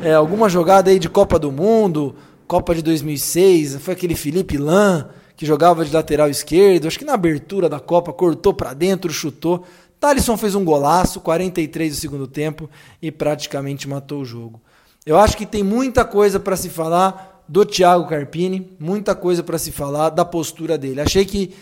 é, 0.03 0.13
alguma 0.13 0.49
jogada 0.49 0.91
aí 0.91 0.99
de 0.99 1.09
Copa 1.09 1.39
do 1.39 1.53
Mundo, 1.53 2.17
Copa 2.49 2.75
de 2.75 2.83
2006, 2.83 3.77
foi 3.77 3.95
aquele 3.95 4.15
Felipe 4.17 4.59
Lan 4.59 5.09
que 5.37 5.45
jogava 5.45 5.85
de 5.85 5.93
lateral 5.93 6.29
esquerdo, 6.29 6.87
acho 6.87 6.99
que 6.99 7.05
na 7.05 7.15
abertura 7.15 7.69
da 7.69 7.81
Copa, 7.81 8.13
cortou 8.13 8.55
para 8.55 8.73
dentro, 8.73 9.13
chutou. 9.13 9.65
Thalisson 9.99 10.37
fez 10.37 10.55
um 10.55 10.65
golaço, 10.65 11.21
43 11.21 11.95
do 11.95 12.01
segundo 12.01 12.27
tempo, 12.27 12.69
e 13.01 13.11
praticamente 13.11 13.89
matou 13.89 14.21
o 14.21 14.25
jogo. 14.25 14.61
Eu 15.05 15.19
acho 15.19 15.37
que 15.37 15.47
tem 15.47 15.63
muita 15.63 16.05
coisa 16.05 16.39
para 16.39 16.57
se 16.57 16.69
falar 16.69 17.43
do 17.49 17.65
Thiago 17.65 18.09
Carpini, 18.09 18.73
muita 18.79 19.15
coisa 19.15 19.43
para 19.43 19.59
se 19.59 19.71
falar 19.71 20.11
da 20.11 20.25
postura 20.25 20.79
dele. 20.79 21.01
Achei 21.01 21.25
que 21.25 21.55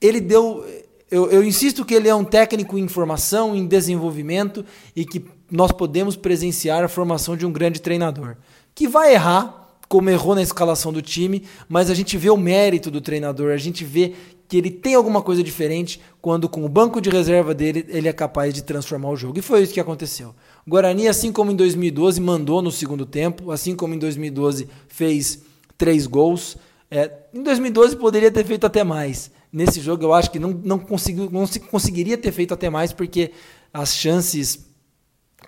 ele 0.00 0.20
deu. 0.20 0.64
Eu, 1.10 1.30
eu, 1.30 1.44
insisto 1.44 1.84
que 1.84 1.94
ele 1.94 2.08
é 2.08 2.14
um 2.14 2.24
técnico 2.24 2.76
em 2.76 2.88
formação, 2.88 3.54
em 3.54 3.66
desenvolvimento 3.66 4.64
e 4.96 5.04
que 5.04 5.24
nós 5.50 5.70
podemos 5.70 6.16
presenciar 6.16 6.82
a 6.82 6.88
formação 6.88 7.36
de 7.36 7.46
um 7.46 7.52
grande 7.52 7.80
treinador. 7.80 8.36
Que 8.74 8.88
vai 8.88 9.14
errar, 9.14 9.63
como 9.88 10.10
errou 10.10 10.34
na 10.34 10.42
escalação 10.42 10.92
do 10.92 11.02
time, 11.02 11.44
mas 11.68 11.90
a 11.90 11.94
gente 11.94 12.16
vê 12.16 12.30
o 12.30 12.36
mérito 12.36 12.90
do 12.90 13.00
treinador, 13.00 13.52
a 13.52 13.56
gente 13.56 13.84
vê 13.84 14.14
que 14.48 14.56
ele 14.56 14.70
tem 14.70 14.94
alguma 14.94 15.22
coisa 15.22 15.42
diferente 15.42 16.00
quando 16.20 16.48
com 16.48 16.64
o 16.64 16.68
banco 16.68 17.00
de 17.00 17.10
reserva 17.10 17.54
dele 17.54 17.84
ele 17.88 18.08
é 18.08 18.12
capaz 18.12 18.52
de 18.52 18.62
transformar 18.62 19.10
o 19.10 19.16
jogo. 19.16 19.38
E 19.38 19.42
foi 19.42 19.62
isso 19.62 19.72
que 19.72 19.80
aconteceu. 19.80 20.34
O 20.66 20.70
Guarani, 20.70 21.08
assim 21.08 21.32
como 21.32 21.50
em 21.50 21.56
2012, 21.56 22.20
mandou 22.20 22.60
no 22.62 22.70
segundo 22.70 23.06
tempo, 23.06 23.50
assim 23.50 23.74
como 23.74 23.94
em 23.94 23.98
2012 23.98 24.68
fez 24.88 25.42
três 25.76 26.06
gols. 26.06 26.56
É, 26.90 27.10
em 27.32 27.42
2012 27.42 27.96
poderia 27.96 28.30
ter 28.30 28.44
feito 28.44 28.66
até 28.66 28.84
mais. 28.84 29.30
Nesse 29.52 29.80
jogo 29.80 30.04
eu 30.04 30.12
acho 30.12 30.30
que 30.30 30.38
não, 30.38 30.50
não, 30.50 30.78
conseguiu, 30.78 31.30
não 31.30 31.46
se 31.46 31.60
conseguiria 31.60 32.18
ter 32.18 32.32
feito 32.32 32.52
até 32.52 32.68
mais 32.68 32.92
porque 32.92 33.30
as 33.72 33.94
chances 33.94 34.66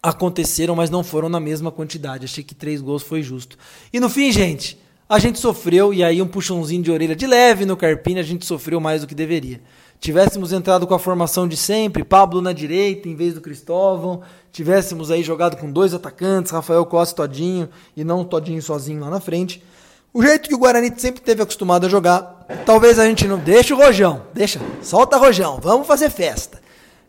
aconteceram, 0.03 0.75
mas 0.75 0.91
não 0.91 1.03
foram 1.03 1.29
na 1.29 1.41
mesma 1.41 1.71
quantidade. 1.71 2.25
Achei 2.25 2.45
que 2.45 2.55
três 2.55 2.81
gols 2.81 3.03
foi 3.03 3.23
justo. 3.23 3.57
E 3.93 4.00
no 4.00 4.09
fim, 4.09 4.31
gente, 4.31 4.79
a 5.09 5.19
gente 5.19 5.38
sofreu, 5.38 5.95
e 5.95 6.03
aí 6.03 6.21
um 6.21 6.26
puxãozinho 6.26 6.83
de 6.83 6.91
orelha 6.91 7.15
de 7.15 7.26
leve 7.26 7.65
no 7.65 7.76
Carpini, 7.76 8.21
a 8.21 8.25
gente 8.25 8.45
sofreu 8.45 8.81
mais 8.81 9.03
do 9.03 9.07
que 9.07 9.15
deveria. 9.15 9.61
Tivéssemos 10.00 10.53
entrado 10.53 10.87
com 10.87 10.95
a 10.95 10.99
formação 10.99 11.49
de 11.49 11.57
sempre, 11.57 12.05
Pablo 12.05 12.43
na 12.43 12.53
direita 12.53 13.09
em 13.09 13.15
vez 13.15 13.33
do 13.33 13.41
Cristóvão, 13.41 14.21
tivéssemos 14.53 15.11
aí 15.11 15.23
jogado 15.23 15.57
com 15.57 15.71
dois 15.71 15.95
atacantes, 15.95 16.53
Rafael 16.53 16.85
Costa 16.85 17.17
Todinho, 17.17 17.69
e 17.97 18.05
não 18.05 18.25
Todinho 18.25 18.61
sozinho 18.61 19.00
lá 19.00 19.09
na 19.09 19.21
frente. 19.21 19.62
O 20.12 20.23
jeito 20.23 20.49
que 20.49 20.55
o 20.55 20.59
Guarani 20.59 20.93
sempre 20.97 21.21
teve 21.21 21.43
acostumado 21.43 21.87
a 21.87 21.88
jogar, 21.88 22.47
talvez 22.65 22.99
a 22.99 23.07
gente 23.07 23.26
não. 23.29 23.38
Deixa 23.38 23.75
o 23.75 23.79
Rojão, 23.79 24.23
deixa, 24.35 24.61
solta 24.83 25.17
Rojão, 25.17 25.61
vamos 25.62 25.87
fazer 25.87 26.11
festa. 26.11 26.65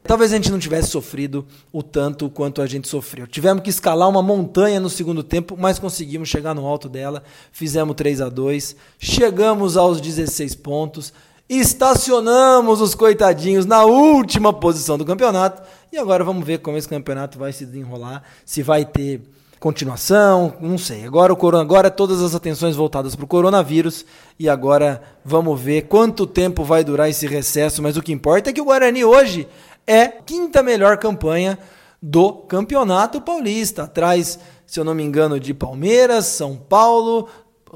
Talvez 0.07 0.31
a 0.31 0.37
gente 0.37 0.49
não 0.49 0.57
tivesse 0.57 0.89
sofrido 0.89 1.45
o 1.71 1.83
tanto 1.83 2.29
quanto 2.29 2.61
a 2.61 2.65
gente 2.65 2.87
sofreu. 2.87 3.27
Tivemos 3.27 3.61
que 3.61 3.69
escalar 3.69 4.07
uma 4.07 4.23
montanha 4.23 4.79
no 4.79 4.89
segundo 4.89 5.21
tempo, 5.21 5.57
mas 5.59 5.77
conseguimos 5.77 6.29
chegar 6.29 6.55
no 6.55 6.65
alto 6.65 6.87
dela. 6.87 7.21
Fizemos 7.51 7.93
3 7.93 8.21
a 8.21 8.29
2 8.29 8.75
chegamos 8.97 9.75
aos 9.75 9.99
16 9.99 10.55
pontos, 10.55 11.11
estacionamos 11.49 12.79
os 12.79 12.95
coitadinhos 12.95 13.65
na 13.65 13.83
última 13.83 14.53
posição 14.53 14.97
do 14.97 15.05
campeonato. 15.05 15.61
E 15.91 15.97
agora 15.97 16.23
vamos 16.23 16.45
ver 16.45 16.59
como 16.59 16.77
esse 16.77 16.87
campeonato 16.87 17.37
vai 17.37 17.51
se 17.51 17.65
desenrolar, 17.65 18.23
se 18.45 18.63
vai 18.63 18.85
ter 18.85 19.21
continuação, 19.59 20.53
não 20.61 20.77
sei. 20.77 21.05
Agora 21.05 21.33
o 21.33 21.35
corona, 21.35 21.63
agora 21.63 21.89
todas 21.89 22.21
as 22.21 22.35
atenções 22.35 22.75
voltadas 22.75 23.15
para 23.15 23.25
o 23.25 23.27
coronavírus 23.27 24.05
e 24.39 24.47
agora 24.47 25.01
vamos 25.25 25.59
ver 25.59 25.83
quanto 25.83 26.27
tempo 26.27 26.63
vai 26.63 26.83
durar 26.83 27.09
esse 27.09 27.25
recesso, 27.27 27.81
mas 27.81 27.97
o 27.97 28.01
que 28.01 28.11
importa 28.11 28.49
é 28.49 28.53
que 28.53 28.61
o 28.61 28.65
Guarani 28.65 29.03
hoje 29.03 29.47
é 29.87 30.07
quinta 30.09 30.61
melhor 30.61 30.97
campanha 30.97 31.57
do 32.01 32.33
Campeonato 32.33 33.21
Paulista, 33.21 33.83
atrás, 33.83 34.37
se 34.65 34.79
eu 34.79 34.83
não 34.83 34.93
me 34.93 35.01
engano, 35.01 35.39
de 35.39 35.53
Palmeiras, 35.53 36.25
São 36.25 36.57
Paulo, 36.57 37.29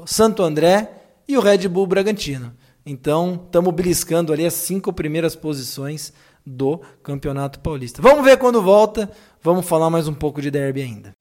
Santo 0.04 0.42
André 0.42 0.90
e 1.26 1.36
o 1.36 1.40
Red 1.40 1.66
Bull 1.68 1.86
Bragantino. 1.86 2.52
Então, 2.84 3.40
estamos 3.46 3.72
beliscando 3.74 4.32
ali 4.32 4.44
as 4.44 4.54
cinco 4.54 4.92
primeiras 4.92 5.34
posições 5.34 6.12
do 6.44 6.80
Campeonato 7.02 7.60
Paulista. 7.60 8.02
Vamos 8.02 8.24
ver 8.24 8.36
quando 8.36 8.60
volta, 8.60 9.10
vamos 9.42 9.66
falar 9.66 9.88
mais 9.88 10.06
um 10.06 10.14
pouco 10.14 10.42
de 10.42 10.50
derby 10.50 10.82
ainda. 10.82 11.14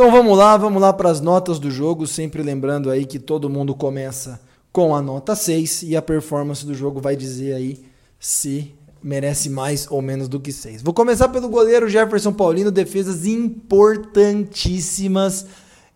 Então 0.00 0.10
vamos 0.10 0.38
lá, 0.38 0.56
vamos 0.56 0.80
lá 0.80 0.94
para 0.94 1.10
as 1.10 1.20
notas 1.20 1.58
do 1.58 1.70
jogo, 1.70 2.06
sempre 2.06 2.42
lembrando 2.42 2.88
aí 2.88 3.04
que 3.04 3.18
todo 3.18 3.50
mundo 3.50 3.74
começa 3.74 4.40
com 4.72 4.96
a 4.96 5.02
nota 5.02 5.36
6 5.36 5.82
e 5.82 5.94
a 5.94 6.00
performance 6.00 6.64
do 6.64 6.72
jogo 6.72 7.02
vai 7.02 7.14
dizer 7.14 7.52
aí 7.52 7.84
se 8.18 8.74
merece 9.02 9.50
mais 9.50 9.86
ou 9.90 10.00
menos 10.00 10.26
do 10.26 10.40
que 10.40 10.52
6. 10.52 10.80
Vou 10.80 10.94
começar 10.94 11.28
pelo 11.28 11.50
goleiro 11.50 11.86
Jefferson 11.86 12.32
Paulino, 12.32 12.70
defesas 12.70 13.26
importantíssimas 13.26 15.44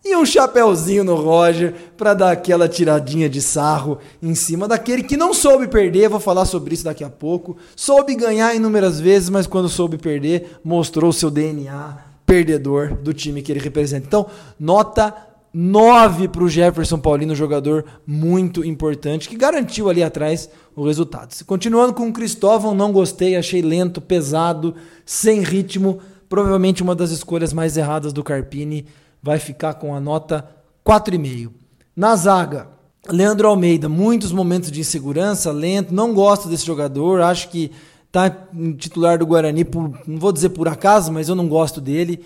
e 0.03 0.15
um 0.15 0.23
chapéuzinho 0.23 1.03
no 1.03 1.15
Roger 1.15 1.73
para 1.97 2.13
dar 2.13 2.29
aquela 2.29 2.69
tiradinha 2.69 3.27
de 3.27 3.41
sarro 3.41 3.97
em 4.21 4.35
cima 4.35 4.67
daquele 4.67 5.01
que 5.01 5.17
não 5.17 5.33
soube 5.33 5.67
perder, 5.67 6.09
vou 6.09 6.19
falar 6.19 6.45
sobre 6.45 6.75
isso 6.75 6.83
daqui 6.83 7.03
a 7.03 7.09
pouco. 7.09 7.57
Soube 7.75 8.13
ganhar 8.13 8.53
inúmeras 8.53 8.99
vezes, 8.99 9.31
mas 9.31 9.47
quando 9.47 9.67
soube 9.67 9.97
perder, 9.97 10.59
mostrou 10.63 11.11
seu 11.11 11.31
DNA 11.31 12.13
perdedor 12.25 12.95
do 12.95 13.13
time 13.13 13.41
que 13.41 13.51
ele 13.51 13.59
representa. 13.59 14.07
Então, 14.07 14.25
nota 14.59 15.15
9 15.53 16.27
para 16.27 16.43
o 16.43 16.49
Jefferson 16.49 16.99
Paulino, 16.99 17.33
jogador 17.33 17.85
muito 18.05 18.65
importante, 18.65 19.29
que 19.29 19.37
garantiu 19.37 19.89
ali 19.89 20.03
atrás 20.03 20.49
o 20.75 20.85
resultado. 20.85 21.33
Continuando 21.45 21.93
com 21.93 22.09
o 22.09 22.13
Cristóvão, 22.13 22.75
não 22.75 22.91
gostei, 22.91 23.37
achei 23.37 23.61
lento, 23.61 24.01
pesado, 24.01 24.75
sem 25.05 25.41
ritmo. 25.41 25.99
provavelmente 26.27 26.83
uma 26.83 26.95
das 26.95 27.11
escolhas 27.11 27.53
mais 27.53 27.77
erradas 27.77 28.11
do 28.11 28.23
Carpini, 28.23 28.87
vai 29.23 29.39
ficar 29.39 29.75
com 29.75 29.95
a 29.95 29.99
nota 29.99 30.45
4,5. 30.85 31.51
Na 31.95 32.15
zaga, 32.15 32.67
Leandro 33.07 33.47
Almeida, 33.47 33.87
muitos 33.87 34.31
momentos 34.31 34.69
de 34.69 34.81
insegurança, 34.81 35.51
lento, 35.51 35.93
não 35.93 36.13
gosto 36.13 36.49
desse 36.49 36.65
jogador, 36.65 37.21
acho 37.21 37.49
que 37.49 37.71
tá 38.15 38.33
titular 38.77 39.17
do 39.17 39.25
Guarani, 39.25 39.65
por, 39.65 39.91
não 40.07 40.17
vou 40.17 40.31
dizer 40.31 40.49
por 40.49 40.69
acaso, 40.69 41.11
mas 41.11 41.27
eu 41.27 41.35
não 41.35 41.49
gosto 41.49 41.81
dele. 41.81 42.23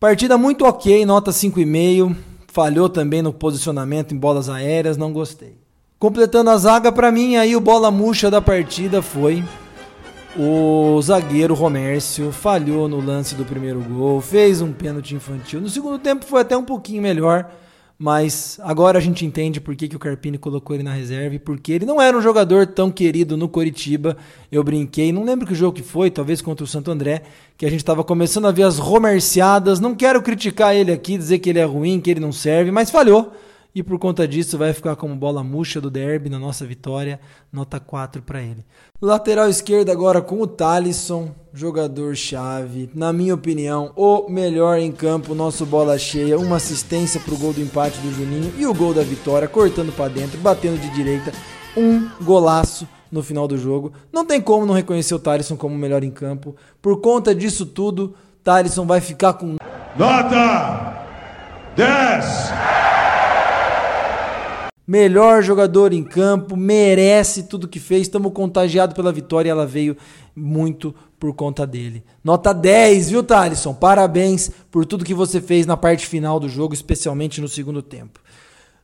Partida 0.00 0.38
muito 0.38 0.64
ok, 0.64 1.04
nota 1.04 1.30
5,5. 1.30 2.16
Falhou 2.48 2.88
também 2.88 3.20
no 3.20 3.32
posicionamento 3.32 4.14
em 4.14 4.18
bolas 4.18 4.48
aéreas, 4.48 4.96
não 4.96 5.12
gostei. 5.12 5.56
Completando 5.98 6.48
a 6.48 6.56
zaga, 6.56 6.90
para 6.90 7.12
mim, 7.12 7.36
aí 7.36 7.54
o 7.54 7.60
bola 7.60 7.90
murcha 7.90 8.30
da 8.30 8.40
partida 8.40 9.02
foi 9.02 9.44
o 10.34 10.98
zagueiro 11.02 11.52
Romércio. 11.52 12.32
Falhou 12.32 12.88
no 12.88 12.98
lance 12.98 13.34
do 13.34 13.44
primeiro 13.44 13.80
gol, 13.80 14.20
fez 14.22 14.62
um 14.62 14.72
pênalti 14.72 15.14
infantil. 15.14 15.60
No 15.60 15.68
segundo 15.68 15.98
tempo 15.98 16.24
foi 16.24 16.40
até 16.40 16.56
um 16.56 16.64
pouquinho 16.64 17.02
melhor, 17.02 17.50
mas 18.02 18.58
agora 18.64 18.98
a 18.98 19.00
gente 19.00 19.24
entende 19.24 19.60
por 19.60 19.76
que, 19.76 19.86
que 19.86 19.94
o 19.94 19.98
Carpini 19.98 20.36
colocou 20.36 20.74
ele 20.74 20.82
na 20.82 20.92
reserva 20.92 21.36
e 21.36 21.38
porque 21.38 21.70
ele 21.70 21.86
não 21.86 22.02
era 22.02 22.18
um 22.18 22.20
jogador 22.20 22.66
tão 22.66 22.90
querido 22.90 23.36
no 23.36 23.48
Coritiba. 23.48 24.16
Eu 24.50 24.64
brinquei, 24.64 25.12
não 25.12 25.22
lembro 25.22 25.46
que 25.46 25.54
jogo 25.54 25.76
que 25.76 25.84
foi, 25.84 26.10
talvez 26.10 26.42
contra 26.42 26.64
o 26.64 26.66
Santo 26.66 26.90
André, 26.90 27.22
que 27.56 27.64
a 27.64 27.70
gente 27.70 27.78
estava 27.78 28.02
começando 28.02 28.48
a 28.48 28.50
ver 28.50 28.64
as 28.64 28.76
romerciadas. 28.76 29.78
Não 29.78 29.94
quero 29.94 30.20
criticar 30.20 30.74
ele 30.74 30.90
aqui, 30.90 31.16
dizer 31.16 31.38
que 31.38 31.48
ele 31.48 31.60
é 31.60 31.64
ruim, 31.64 32.00
que 32.00 32.10
ele 32.10 32.18
não 32.18 32.32
serve, 32.32 32.72
mas 32.72 32.90
falhou 32.90 33.32
e 33.74 33.82
por 33.82 33.98
conta 33.98 34.28
disso 34.28 34.58
vai 34.58 34.72
ficar 34.72 34.96
como 34.96 35.14
bola 35.14 35.42
murcha 35.42 35.80
do 35.80 35.90
derby 35.90 36.28
na 36.28 36.38
nossa 36.38 36.66
vitória, 36.66 37.18
nota 37.52 37.80
4 37.80 38.22
para 38.22 38.42
ele. 38.42 38.64
Lateral 39.00 39.48
esquerdo 39.48 39.90
agora 39.90 40.20
com 40.20 40.40
o 40.40 40.46
Talisson, 40.46 41.34
jogador 41.52 42.14
chave, 42.14 42.90
na 42.94 43.12
minha 43.12 43.34
opinião, 43.34 43.92
o 43.96 44.28
melhor 44.28 44.78
em 44.78 44.92
campo, 44.92 45.34
nosso 45.34 45.64
bola 45.64 45.98
cheia, 45.98 46.38
uma 46.38 46.56
assistência 46.56 47.20
pro 47.20 47.36
gol 47.36 47.52
do 47.52 47.60
empate 47.60 47.98
do 48.00 48.12
Juninho 48.12 48.52
e 48.58 48.66
o 48.66 48.74
gol 48.74 48.92
da 48.92 49.02
vitória, 49.02 49.48
cortando 49.48 49.92
para 49.92 50.12
dentro, 50.12 50.38
batendo 50.38 50.80
de 50.80 50.90
direita, 50.90 51.32
um 51.76 52.08
golaço 52.22 52.86
no 53.10 53.22
final 53.22 53.48
do 53.48 53.58
jogo. 53.58 53.92
Não 54.12 54.24
tem 54.24 54.40
como 54.40 54.66
não 54.66 54.74
reconhecer 54.74 55.14
o 55.14 55.18
Talisson 55.18 55.56
como 55.56 55.74
o 55.74 55.78
melhor 55.78 56.02
em 56.02 56.10
campo. 56.10 56.54
Por 56.80 57.00
conta 57.00 57.34
disso 57.34 57.66
tudo, 57.66 58.14
Talisson 58.44 58.86
vai 58.86 59.00
ficar 59.00 59.34
com 59.34 59.56
nota 59.96 61.06
10 61.76 62.91
melhor 64.86 65.42
jogador 65.42 65.92
em 65.92 66.02
campo, 66.02 66.56
merece 66.56 67.44
tudo 67.44 67.68
que 67.68 67.78
fez. 67.78 68.02
Estamos 68.02 68.32
contagiados 68.32 68.94
pela 68.94 69.12
vitória 69.12 69.48
e 69.48 69.50
ela 69.50 69.66
veio 69.66 69.96
muito 70.34 70.94
por 71.18 71.34
conta 71.34 71.66
dele. 71.66 72.02
Nota 72.24 72.52
10, 72.52 73.10
viu, 73.10 73.22
Thalisson? 73.22 73.74
Parabéns 73.74 74.50
por 74.70 74.84
tudo 74.84 75.04
que 75.04 75.14
você 75.14 75.40
fez 75.40 75.66
na 75.66 75.76
parte 75.76 76.06
final 76.06 76.40
do 76.40 76.48
jogo, 76.48 76.74
especialmente 76.74 77.40
no 77.40 77.48
segundo 77.48 77.80
tempo. 77.80 78.20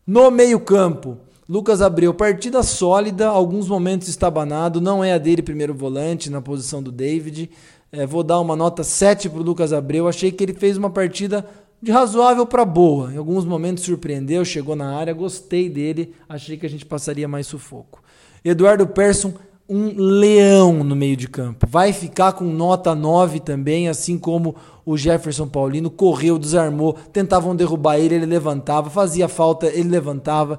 No 0.07 0.31
meio-campo, 0.31 1.19
Lucas 1.49 1.83
Abreu, 1.83 2.14
partida 2.14 2.62
sólida, 2.62 3.26
alguns 3.26 3.69
momentos 3.69 4.07
estabanado, 4.07 4.81
não 4.81 5.02
é 5.02 5.14
a 5.14 5.19
dele 5.19 5.43
primeiro 5.43 5.75
volante 5.75 6.31
na 6.31 6.40
posição 6.40 6.83
do 6.83 6.93
David. 6.93 7.50
É, 7.90 8.07
vou 8.07 8.23
dar 8.23 8.38
uma 8.38 8.55
nota 8.55 8.85
7 8.85 9.31
para 9.31 9.40
o 9.40 9.43
Lucas 9.43 9.73
Abreu. 9.73 10.07
Achei 10.07 10.31
que 10.31 10.45
ele 10.45 10.52
fez 10.52 10.76
uma 10.76 10.90
partida 10.90 11.45
de 11.80 11.92
razoável 11.92 12.44
para 12.47 12.64
boa. 12.64 13.12
Em 13.12 13.16
alguns 13.16 13.44
momentos 13.44 13.85
surpreendeu, 13.85 14.44
chegou 14.44 14.75
na 14.75 14.97
área, 14.97 15.12
gostei 15.12 15.68
dele, 15.68 16.14
achei 16.28 16.56
que 16.56 16.66
a 16.66 16.70
gente 16.70 16.85
passaria 16.85 17.28
mais 17.28 17.47
sufoco. 17.47 18.02
Eduardo 18.44 18.87
Persson, 18.87 19.32
um 19.68 19.94
leão 19.97 20.82
no 20.82 20.97
meio 20.97 21.16
de 21.16 21.28
campo. 21.28 21.66
Vai 21.68 21.92
ficar 21.92 22.32
com 22.32 22.44
nota 22.44 22.94
9 22.94 23.40
também, 23.40 23.88
assim 23.88 24.18
como 24.18 24.56
o 24.85 24.97
Jefferson 24.97 25.47
Paulino 25.47 25.90
correu, 25.90 26.38
desarmou, 26.38 26.94
tentavam 27.12 27.54
derrubar 27.54 27.99
ele, 27.99 28.14
ele 28.14 28.26
levantava, 28.26 28.88
fazia 28.88 29.28
falta, 29.28 29.66
ele 29.66 29.88
levantava. 29.88 30.58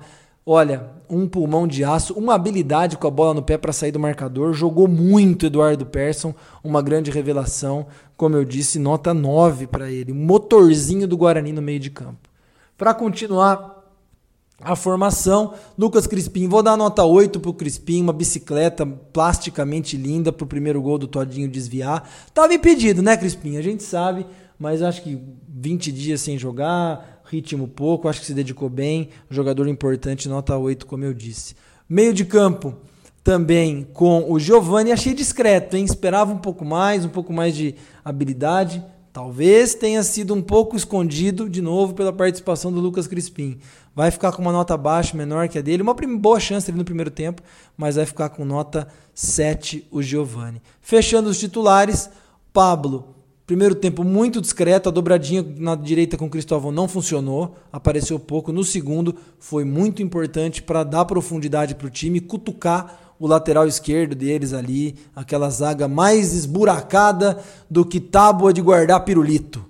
Olha, 0.51 0.89
um 1.08 1.27
pulmão 1.27 1.68
de 1.68 1.84
aço, 1.84 2.15
uma 2.15 2.34
habilidade 2.34 2.98
com 2.98 3.06
a 3.06 3.12
bola 3.12 3.36
no 3.36 3.44
pé 3.44 3.56
para 3.56 3.72
sair 3.72 3.91
do 3.91 4.00
marcador. 4.00 4.51
Jogou 4.51 4.88
muito 4.88 5.46
Eduardo 5.46 5.86
Persson, 5.86 6.34
uma 6.63 6.82
grande 6.82 7.12
revelação. 7.12 7.86
Como 8.18 8.36
eu 8.36 8.44
disse, 8.44 8.79
nota 8.79 9.13
9 9.13 9.68
para 9.68 9.92
ele. 9.92 10.12
Um 10.12 10.25
motorzinho 10.25 11.07
do 11.07 11.16
Guarani 11.16 11.53
no 11.53 11.62
meio 11.62 11.79
de 11.79 11.92
campo. 11.92 12.27
Para 12.75 12.96
continuar 12.96 13.94
a 14.59 14.75
formação, 14.75 15.53
Lucas 15.77 16.07
Crispim. 16.07 16.48
Vou 16.48 16.64
dar 16.64 16.75
nota 16.75 17.03
8 17.03 17.40
pro 17.40 17.53
Crispim, 17.53 18.01
uma 18.01 18.12
bicicleta 18.12 18.88
plasticamente 18.88 19.96
linda 19.96 20.31
pro 20.31 20.48
primeiro 20.48 20.81
gol 20.81 20.98
do 20.98 21.07
Todinho 21.07 21.48
desviar. 21.48 22.09
Tava 22.33 22.55
impedido, 22.55 23.03
né, 23.03 23.16
Crispim? 23.16 23.55
A 23.57 23.62
gente 23.62 23.83
sabe, 23.83 24.25
mas 24.57 24.81
acho 24.81 25.03
que 25.03 25.22
20 25.48 25.92
dias 25.92 26.22
sem 26.22 26.40
jogar, 26.40 27.19
ritmo 27.29 27.68
pouco, 27.68 28.07
acho 28.07 28.20
que 28.20 28.25
se 28.25 28.33
dedicou 28.33 28.70
bem, 28.70 29.09
jogador 29.29 29.68
importante, 29.68 30.27
nota 30.27 30.57
8, 30.57 30.85
como 30.85 31.05
eu 31.05 31.13
disse. 31.13 31.55
Meio 31.87 32.13
de 32.13 32.25
campo 32.25 32.75
também 33.24 33.87
com 33.94 34.31
o 34.31 34.39
Giovani, 34.39 34.92
achei 34.92 35.13
discreto, 35.13 35.77
hein? 35.77 35.85
Esperava 35.85 36.31
um 36.33 36.37
pouco 36.37 36.65
mais, 36.65 37.05
um 37.05 37.09
pouco 37.09 37.31
mais 37.31 37.55
de 37.55 37.75
habilidade. 38.03 38.83
Talvez 39.13 39.75
tenha 39.75 40.01
sido 40.01 40.33
um 40.33 40.42
pouco 40.42 40.75
escondido 40.75 41.50
de 41.50 41.61
novo 41.61 41.94
pela 41.94 42.13
participação 42.13 42.72
do 42.72 42.79
Lucas 42.79 43.05
Crispim. 43.05 43.59
Vai 43.96 44.09
ficar 44.11 44.31
com 44.31 44.42
uma 44.42 44.51
nota 44.51 44.75
baixa, 44.77 45.18
menor 45.18 45.48
que 45.48 45.59
a 45.59 45.61
dele. 45.61 45.83
Uma 45.83 45.94
boa 45.94 46.39
chance 46.39 46.70
ali 46.70 46.77
no 46.77 46.85
primeiro 46.85 47.11
tempo, 47.11 47.42
mas 47.75 47.96
vai 47.96 48.05
ficar 48.05 48.29
com 48.29 48.46
nota 48.46 48.87
7 49.13 49.87
o 49.92 50.01
Giovani. 50.01 50.61
Fechando 50.81 51.29
os 51.29 51.37
titulares, 51.37 52.09
Pablo 52.53 53.19
Primeiro 53.50 53.74
tempo 53.74 54.03
muito 54.03 54.40
discreto, 54.40 54.90
a 54.90 54.92
dobradinha 54.92 55.44
na 55.57 55.74
direita 55.74 56.16
com 56.16 56.27
o 56.27 56.29
Cristóvão 56.29 56.72
não 56.72 56.88
funcionou, 56.88 57.55
apareceu 57.74 58.20
pouco. 58.20 58.51
No 58.51 58.64
segundo, 58.64 59.16
foi 59.40 59.64
muito 59.64 60.03
importante 60.03 60.62
para 60.62 60.83
dar 60.83 61.03
profundidade 61.05 61.74
para 61.74 61.88
o 61.88 61.90
time, 61.90 62.20
cutucar 62.20 63.16
o 63.18 63.25
lateral 63.25 63.68
esquerdo 63.68 64.14
deles 64.14 64.53
ali, 64.53 64.98
aquela 65.16 65.50
zaga 65.50 65.88
mais 65.88 66.31
esburacada 66.31 67.40
do 67.68 67.83
que 67.83 68.00
tábua 68.00 68.53
de 68.53 68.62
guardar 68.62 69.03
pirulito. 69.03 69.66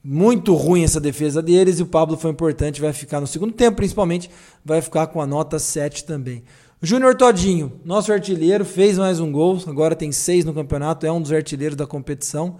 Muito 0.00 0.54
ruim 0.54 0.84
essa 0.84 1.00
defesa 1.00 1.42
deles 1.42 1.80
e 1.80 1.82
o 1.82 1.86
Pablo 1.86 2.16
foi 2.16 2.30
importante, 2.30 2.80
vai 2.80 2.92
ficar 2.92 3.20
no 3.20 3.26
segundo 3.26 3.52
tempo, 3.52 3.78
principalmente, 3.78 4.30
vai 4.64 4.80
ficar 4.80 5.08
com 5.08 5.20
a 5.20 5.26
nota 5.26 5.58
7 5.58 6.04
também. 6.04 6.44
Júnior 6.80 7.16
Todinho, 7.16 7.72
nosso 7.84 8.12
artilheiro, 8.12 8.64
fez 8.64 8.96
mais 8.96 9.18
um 9.18 9.32
gol, 9.32 9.60
agora 9.66 9.96
tem 9.96 10.12
seis 10.12 10.44
no 10.44 10.54
campeonato, 10.54 11.04
é 11.04 11.10
um 11.10 11.20
dos 11.20 11.32
artilheiros 11.32 11.76
da 11.76 11.84
competição. 11.84 12.58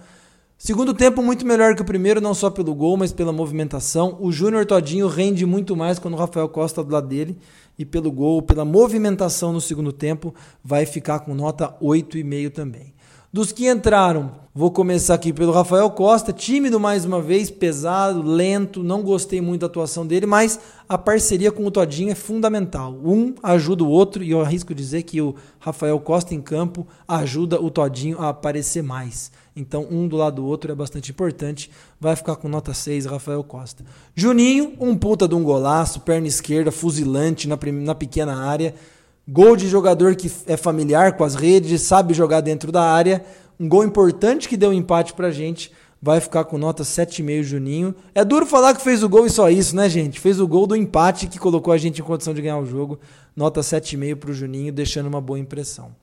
Segundo 0.57 0.93
tempo 0.93 1.21
muito 1.21 1.45
melhor 1.45 1.75
que 1.75 1.81
o 1.81 1.85
primeiro, 1.85 2.21
não 2.21 2.33
só 2.33 2.49
pelo 2.49 2.73
gol, 2.73 2.95
mas 2.95 3.11
pela 3.11 3.33
movimentação. 3.33 4.17
O 4.21 4.31
Júnior 4.31 4.65
Todinho 4.65 5.07
rende 5.07 5.45
muito 5.45 5.75
mais 5.75 5.99
quando 5.99 6.13
o 6.13 6.17
Rafael 6.17 6.47
Costa 6.47 6.83
do 6.83 6.93
lado 6.93 7.07
dele. 7.07 7.37
E 7.77 7.83
pelo 7.83 8.09
gol, 8.09 8.41
pela 8.41 8.63
movimentação 8.63 9.51
no 9.51 9.59
segundo 9.59 9.91
tempo, 9.91 10.33
vai 10.63 10.85
ficar 10.85 11.19
com 11.19 11.35
nota 11.35 11.75
8,5 11.81 12.51
também. 12.51 12.94
Dos 13.35 13.51
que 13.51 13.69
entraram, 13.69 14.31
vou 14.53 14.71
começar 14.71 15.13
aqui 15.13 15.33
pelo 15.33 15.51
Rafael 15.51 15.89
Costa, 15.89 16.31
tímido 16.31 16.79
mais 16.79 17.03
uma 17.03 17.21
vez, 17.21 17.51
pesado, 17.51 18.21
lento, 18.21 18.81
não 18.81 19.03
gostei 19.03 19.41
muito 19.41 19.59
da 19.59 19.67
atuação 19.67 20.07
dele, 20.07 20.25
mas 20.25 20.57
a 20.87 20.97
parceria 20.97 21.51
com 21.51 21.65
o 21.65 21.69
Todinho 21.69 22.13
é 22.13 22.15
fundamental. 22.15 22.97
Um 23.03 23.35
ajuda 23.43 23.83
o 23.83 23.89
outro 23.89 24.23
e 24.23 24.31
eu 24.31 24.39
arrisco 24.39 24.73
dizer 24.73 25.03
que 25.03 25.19
o 25.19 25.35
Rafael 25.59 25.99
Costa 25.99 26.33
em 26.33 26.41
campo 26.41 26.87
ajuda 27.05 27.61
o 27.61 27.69
Todinho 27.69 28.21
a 28.21 28.29
aparecer 28.29 28.81
mais. 28.81 29.33
Então, 29.53 29.85
um 29.91 30.07
do 30.07 30.15
lado 30.15 30.37
do 30.37 30.45
outro 30.45 30.71
é 30.71 30.75
bastante 30.75 31.11
importante. 31.11 31.69
Vai 31.99 32.15
ficar 32.15 32.37
com 32.37 32.47
nota 32.47 32.73
6, 32.73 33.05
Rafael 33.05 33.43
Costa. 33.43 33.83
Juninho, 34.15 34.75
um 34.79 34.95
puta 34.95 35.27
de 35.27 35.35
um 35.35 35.43
golaço, 35.43 35.99
perna 35.99 36.27
esquerda, 36.27 36.71
fuzilante 36.71 37.49
na, 37.49 37.59
na 37.83 37.95
pequena 37.95 38.45
área. 38.45 38.73
Gol 39.27 39.55
de 39.55 39.67
jogador 39.67 40.15
que 40.15 40.31
é 40.45 40.55
familiar 40.55 41.17
com 41.17 41.23
as 41.23 41.33
redes, 41.33 41.81
sabe 41.81 42.13
jogar 42.13 42.41
dentro 42.41 42.71
da 42.71 42.83
área. 42.83 43.25
Um 43.59 43.67
gol 43.67 43.83
importante 43.83 44.47
que 44.47 44.57
deu 44.57 44.69
um 44.69 44.73
empate 44.73 45.13
pra 45.13 45.31
gente. 45.31 45.71
Vai 46.01 46.19
ficar 46.19 46.43
com 46.43 46.57
nota 46.57 46.83
7,5 46.83 47.41
Juninho. 47.41 47.95
É 48.13 48.23
duro 48.23 48.45
falar 48.45 48.75
que 48.75 48.81
fez 48.81 49.01
o 49.01 49.09
gol 49.09 49.25
e 49.25 49.29
só 49.29 49.49
isso, 49.49 49.75
né, 49.75 49.89
gente? 49.89 50.19
Fez 50.19 50.39
o 50.39 50.47
gol 50.47 50.67
do 50.67 50.75
empate 50.75 51.25
que 51.25 51.39
colocou 51.39 51.73
a 51.73 51.77
gente 51.77 52.01
em 52.01 52.03
condição 52.03 52.33
de 52.33 52.41
ganhar 52.41 52.59
o 52.59 52.65
jogo. 52.65 52.99
Nota 53.35 53.61
7,5 53.61 54.15
pro 54.17 54.33
Juninho, 54.33 54.71
deixando 54.71 55.07
uma 55.07 55.19
boa 55.19 55.39
impressão. 55.39 55.95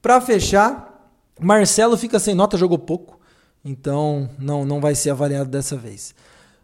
Para 0.00 0.20
fechar, 0.20 1.10
Marcelo 1.40 1.96
fica 1.96 2.18
sem 2.18 2.34
nota, 2.34 2.56
jogou 2.56 2.78
pouco, 2.78 3.18
então 3.64 4.28
não, 4.38 4.64
não 4.64 4.80
vai 4.80 4.94
ser 4.94 5.10
avaliado 5.10 5.50
dessa 5.50 5.76
vez. 5.76 6.14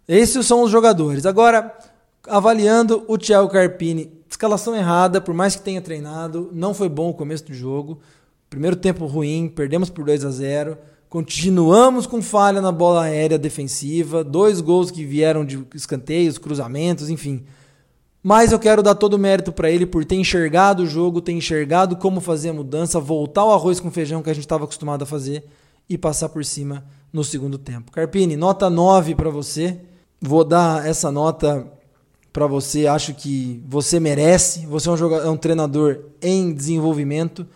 Esses 0.06 0.46
são 0.46 0.62
os 0.62 0.70
jogadores. 0.70 1.26
Agora, 1.26 1.76
avaliando 2.28 3.04
o 3.08 3.18
Thiago 3.18 3.48
Carpini, 3.48 4.19
escalação 4.30 4.74
errada, 4.76 5.20
por 5.20 5.34
mais 5.34 5.56
que 5.56 5.62
tenha 5.62 5.82
treinado, 5.82 6.48
não 6.52 6.72
foi 6.72 6.88
bom 6.88 7.10
o 7.10 7.14
começo 7.14 7.44
do 7.44 7.52
jogo. 7.52 7.98
Primeiro 8.48 8.76
tempo 8.76 9.06
ruim, 9.06 9.48
perdemos 9.48 9.90
por 9.90 10.04
2 10.04 10.24
a 10.24 10.30
0. 10.30 10.78
Continuamos 11.08 12.06
com 12.06 12.22
falha 12.22 12.60
na 12.60 12.70
bola 12.70 13.02
aérea 13.02 13.36
defensiva, 13.36 14.22
dois 14.22 14.60
gols 14.60 14.90
que 14.90 15.04
vieram 15.04 15.44
de 15.44 15.66
escanteios, 15.74 16.38
cruzamentos, 16.38 17.10
enfim. 17.10 17.44
Mas 18.22 18.52
eu 18.52 18.58
quero 18.58 18.82
dar 18.82 18.94
todo 18.94 19.14
o 19.14 19.18
mérito 19.18 19.50
para 19.50 19.70
ele 19.70 19.86
por 19.86 20.04
ter 20.04 20.14
enxergado 20.14 20.84
o 20.84 20.86
jogo, 20.86 21.20
ter 21.20 21.32
enxergado 21.32 21.96
como 21.96 22.20
fazer 22.20 22.50
a 22.50 22.52
mudança, 22.52 23.00
voltar 23.00 23.40
ao 23.40 23.52
arroz 23.52 23.80
com 23.80 23.90
feijão 23.90 24.22
que 24.22 24.30
a 24.30 24.34
gente 24.34 24.44
estava 24.44 24.64
acostumado 24.64 25.02
a 25.02 25.06
fazer 25.06 25.44
e 25.88 25.98
passar 25.98 26.28
por 26.28 26.44
cima 26.44 26.84
no 27.12 27.24
segundo 27.24 27.58
tempo. 27.58 27.90
Carpini, 27.90 28.36
nota 28.36 28.70
9 28.70 29.16
para 29.16 29.30
você. 29.30 29.80
Vou 30.20 30.44
dar 30.44 30.86
essa 30.86 31.10
nota 31.10 31.66
para 32.32 32.46
você. 32.46 32.86
Acho 32.86 33.14
que 33.14 33.62
você 33.66 33.98
merece. 34.00 34.66
Você 34.66 34.88
é 34.88 34.92
um, 34.92 34.96
jogador, 34.96 35.26
é 35.26 35.30
um 35.30 35.36
treinador 35.36 36.00
em 36.22 36.52
desenvolvimento. 36.52 37.46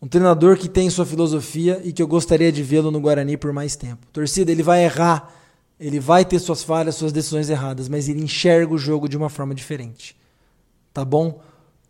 Um 0.00 0.06
treinador 0.08 0.56
que 0.56 0.68
tem 0.68 0.90
sua 0.90 1.06
filosofia 1.06 1.80
e 1.84 1.92
que 1.92 2.02
eu 2.02 2.06
gostaria 2.06 2.52
de 2.52 2.62
vê-lo 2.62 2.90
no 2.90 3.00
Guarani 3.00 3.36
por 3.36 3.52
mais 3.52 3.76
tempo. 3.76 4.06
Torcida, 4.12 4.52
ele 4.52 4.62
vai 4.62 4.84
errar, 4.84 5.32
ele 5.80 5.98
vai 5.98 6.24
ter 6.24 6.38
suas 6.38 6.62
falhas, 6.62 6.94
suas 6.94 7.12
decisões 7.12 7.48
erradas, 7.48 7.88
mas 7.88 8.08
ele 8.08 8.22
enxerga 8.22 8.72
o 8.72 8.78
jogo 8.78 9.08
de 9.08 9.16
uma 9.16 9.28
forma 9.28 9.54
diferente. 9.54 10.16
Tá 10.92 11.04
bom? 11.04 11.40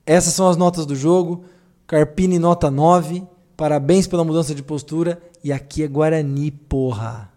Essas 0.04 0.34
são 0.34 0.48
as 0.48 0.56
notas 0.56 0.86
do 0.86 0.94
jogo. 0.94 1.44
Carpini 1.86 2.38
nota 2.38 2.70
9. 2.70 3.24
Parabéns 3.56 4.06
pela 4.06 4.24
mudança 4.24 4.54
de 4.54 4.62
postura. 4.62 5.20
E 5.42 5.52
aqui 5.52 5.82
é 5.82 5.88
Guarani, 5.88 6.50
porra. 6.50 7.30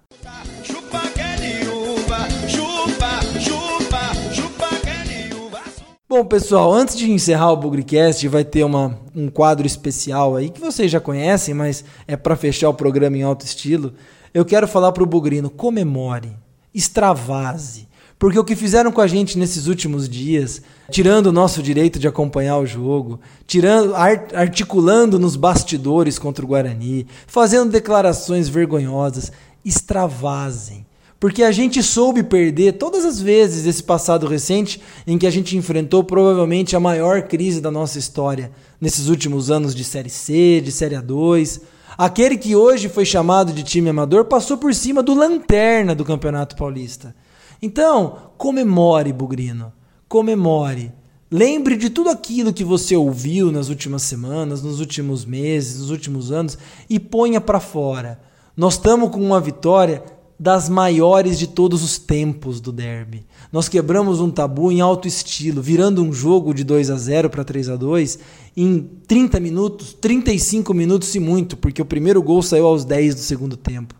Bom, 6.10 6.26
pessoal, 6.26 6.74
antes 6.74 6.98
de 6.98 7.12
encerrar 7.12 7.52
o 7.52 7.58
Bugrecast, 7.58 8.28
vai 8.28 8.43
ter 8.43 8.63
uma, 8.63 9.00
um 9.15 9.30
quadro 9.30 9.67
especial 9.67 10.36
aí 10.36 10.50
que 10.50 10.60
vocês 10.60 10.91
já 10.91 11.00
conhecem, 11.00 11.54
mas 11.54 11.86
é 12.08 12.17
para 12.17 12.36
fechar 12.36 12.67
o 12.67 12.74
programa 12.74 13.15
em 13.15 13.22
alto 13.22 13.45
estilo. 13.45 13.93
Eu 14.34 14.43
quero 14.43 14.67
falar 14.67 14.91
pro 14.91 15.06
Bugrino, 15.06 15.52
comemore, 15.52 16.36
extravase, 16.74 17.88
porque 18.17 18.39
o 18.39 18.43
que 18.43 18.56
fizeram 18.56 18.91
com 18.91 19.02
a 19.02 19.06
gente 19.06 19.38
nesses 19.38 19.67
últimos 19.67 20.10
dias, 20.10 20.63
tirando 20.89 21.28
o 21.28 21.32
nosso 21.32 21.62
direito 21.62 22.00
de 22.00 22.08
acompanhar 22.08 22.58
o 22.58 22.65
jogo, 22.65 23.19
tirando, 23.45 23.93
articulando 23.95 25.19
nos 25.19 25.36
bastidores 25.36 26.17
contra 26.17 26.43
o 26.43 26.48
Guarani, 26.48 27.06
fazendo 27.28 27.69
declarações 27.69 28.50
vergonhosas, 28.50 29.32
extravasem. 29.63 30.88
Porque 31.19 31.43
a 31.43 31.51
gente 31.51 31.84
soube 31.84 32.23
perder 32.23 32.73
todas 32.73 33.03
as 33.03 33.19
vezes 33.19 33.65
esse 33.65 33.84
passado 33.84 34.25
recente 34.25 34.82
em 35.05 35.17
que 35.17 35.27
a 35.27 35.32
gente 35.32 35.58
enfrentou 35.58 36.01
provavelmente 36.01 36.75
a 36.75 36.79
maior 36.79 37.23
crise 37.23 37.60
da 37.60 37.69
nossa 37.69 37.99
história 37.99 38.51
nesses 38.79 39.10
últimos 39.10 39.51
anos 39.51 39.75
de 39.75 39.84
Série 39.84 40.10
C, 40.10 40.62
de 40.63 40.71
Série 40.71 40.95
A2. 40.95 41.62
Aquele 41.97 42.38
que 42.38 42.55
hoje 42.55 42.88
foi 42.88 43.03
chamado 43.03 43.51
de 43.51 43.63
time 43.63 43.89
amador 43.89 44.25
passou 44.25 44.58
por 44.58 44.73
cima 44.73 45.03
do 45.03 45.13
lanterna 45.13 45.93
do 45.93 46.05
Campeonato 46.05 46.55
Paulista. 46.55 47.13
Então, 47.62 48.32
comemore, 48.38 49.12
Bugrino. 49.12 49.73
Comemore. 50.08 50.93
Lembre 51.29 51.75
de 51.75 51.89
tudo 51.89 52.10
aquilo 52.10 52.53
que 52.53 52.63
você 52.63 52.95
ouviu 52.95 53.51
nas 53.51 53.67
últimas 53.67 54.03
semanas, 54.03 54.63
nos 54.63 54.79
últimos 54.79 55.25
meses, 55.25 55.79
nos 55.79 55.91
últimos 55.91 56.32
anos 56.32 56.58
e 56.89 56.97
ponha 56.97 57.41
para 57.41 57.60
fora. 57.60 58.21
Nós 58.55 58.75
estamos 58.75 59.10
com 59.10 59.19
uma 59.19 59.41
vitória 59.41 60.01
das 60.39 60.69
maiores 60.69 61.38
de 61.38 61.47
todos 61.47 61.84
os 61.84 61.99
tempos 61.99 62.62
do 62.62 62.71
derby. 62.71 63.25
Nós 63.52 63.67
quebramos 63.67 64.21
um 64.21 64.32
tabu 64.32 64.71
em 64.71 64.80
alto 64.80 65.06
estilo, 65.06 65.62
virando 65.62 66.02
um 66.02 66.13
jogo 66.13 66.54
de 66.54 66.63
2 66.63 66.89
a 66.89 66.95
0 66.95 67.30
para 67.30 67.43
3 67.43 67.69
a 67.69 67.75
2 67.75 68.19
em 68.56 68.89
30 69.06 69.39
minutos, 69.39 69.93
35 69.99 70.73
minutos 70.73 71.13
e 71.13 71.19
muito, 71.19 71.58
porque 71.58 71.82
o 71.82 71.86
primeiro 71.86 72.23
gol 72.23 72.41
saiu 72.41 72.67
aos 72.67 72.86
10 72.86 73.15
do 73.15 73.21
segundo 73.21 73.58
tempo. 73.58 73.93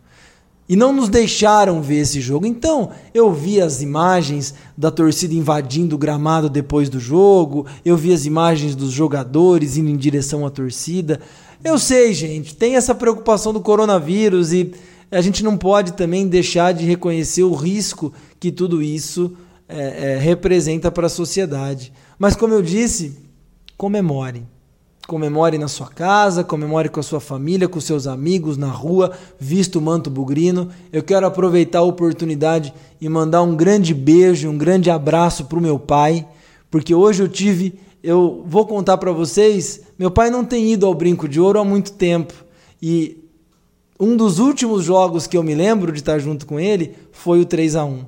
E 0.66 0.76
não 0.76 0.92
nos 0.92 1.08
deixaram 1.08 1.82
ver 1.82 1.98
esse 1.98 2.20
jogo. 2.20 2.46
Então, 2.46 2.90
eu 3.12 3.32
vi 3.34 3.60
as 3.60 3.82
imagens 3.82 4.54
da 4.78 4.88
torcida 4.90 5.34
invadindo 5.34 5.96
o 5.96 5.98
gramado 5.98 6.48
depois 6.48 6.88
do 6.88 7.00
jogo, 7.00 7.66
eu 7.84 7.96
vi 7.96 8.14
as 8.14 8.24
imagens 8.24 8.76
dos 8.76 8.92
jogadores 8.92 9.76
indo 9.76 9.90
em 9.90 9.96
direção 9.96 10.46
à 10.46 10.50
torcida. 10.50 11.20
Eu 11.62 11.76
sei, 11.76 12.14
gente, 12.14 12.54
tem 12.54 12.76
essa 12.76 12.94
preocupação 12.94 13.52
do 13.52 13.60
coronavírus 13.60 14.52
e 14.52 14.72
a 15.10 15.20
gente 15.20 15.42
não 15.42 15.56
pode 15.56 15.92
também 15.94 16.28
deixar 16.28 16.72
de 16.72 16.84
reconhecer 16.84 17.42
o 17.42 17.54
risco 17.54 18.12
que 18.38 18.52
tudo 18.52 18.80
isso 18.80 19.36
é, 19.68 20.12
é, 20.12 20.18
representa 20.18 20.90
para 20.90 21.06
a 21.06 21.10
sociedade. 21.10 21.92
Mas, 22.18 22.36
como 22.36 22.54
eu 22.54 22.62
disse, 22.62 23.18
comemore. 23.76 24.44
Comemore 25.06 25.58
na 25.58 25.66
sua 25.66 25.88
casa, 25.88 26.44
comemore 26.44 26.88
com 26.88 27.00
a 27.00 27.02
sua 27.02 27.18
família, 27.18 27.68
com 27.68 27.80
seus 27.80 28.06
amigos, 28.06 28.56
na 28.56 28.68
rua, 28.68 29.12
visto 29.38 29.80
o 29.80 29.82
manto 29.82 30.08
bugrino. 30.08 30.68
Eu 30.92 31.02
quero 31.02 31.26
aproveitar 31.26 31.80
a 31.80 31.84
oportunidade 31.84 32.72
e 33.00 33.08
mandar 33.08 33.42
um 33.42 33.56
grande 33.56 33.92
beijo, 33.92 34.48
um 34.48 34.58
grande 34.58 34.90
abraço 34.90 35.46
para 35.46 35.58
o 35.58 35.62
meu 35.62 35.78
pai, 35.78 36.28
porque 36.70 36.94
hoje 36.94 37.22
eu 37.22 37.28
tive, 37.28 37.80
eu 38.04 38.44
vou 38.46 38.66
contar 38.66 38.98
para 38.98 39.10
vocês, 39.10 39.80
meu 39.98 40.10
pai 40.10 40.30
não 40.30 40.44
tem 40.44 40.72
ido 40.72 40.86
ao 40.86 40.94
Brinco 40.94 41.28
de 41.28 41.40
Ouro 41.40 41.58
há 41.58 41.64
muito 41.64 41.92
tempo. 41.92 42.34
E 42.80 43.19
um 44.00 44.16
dos 44.16 44.38
últimos 44.38 44.82
jogos 44.82 45.26
que 45.26 45.36
eu 45.36 45.42
me 45.42 45.54
lembro 45.54 45.92
de 45.92 45.98
estar 45.98 46.18
junto 46.18 46.46
com 46.46 46.58
ele 46.58 46.96
foi 47.12 47.40
o 47.40 47.44
3 47.44 47.76
a 47.76 47.84
1 47.84 48.04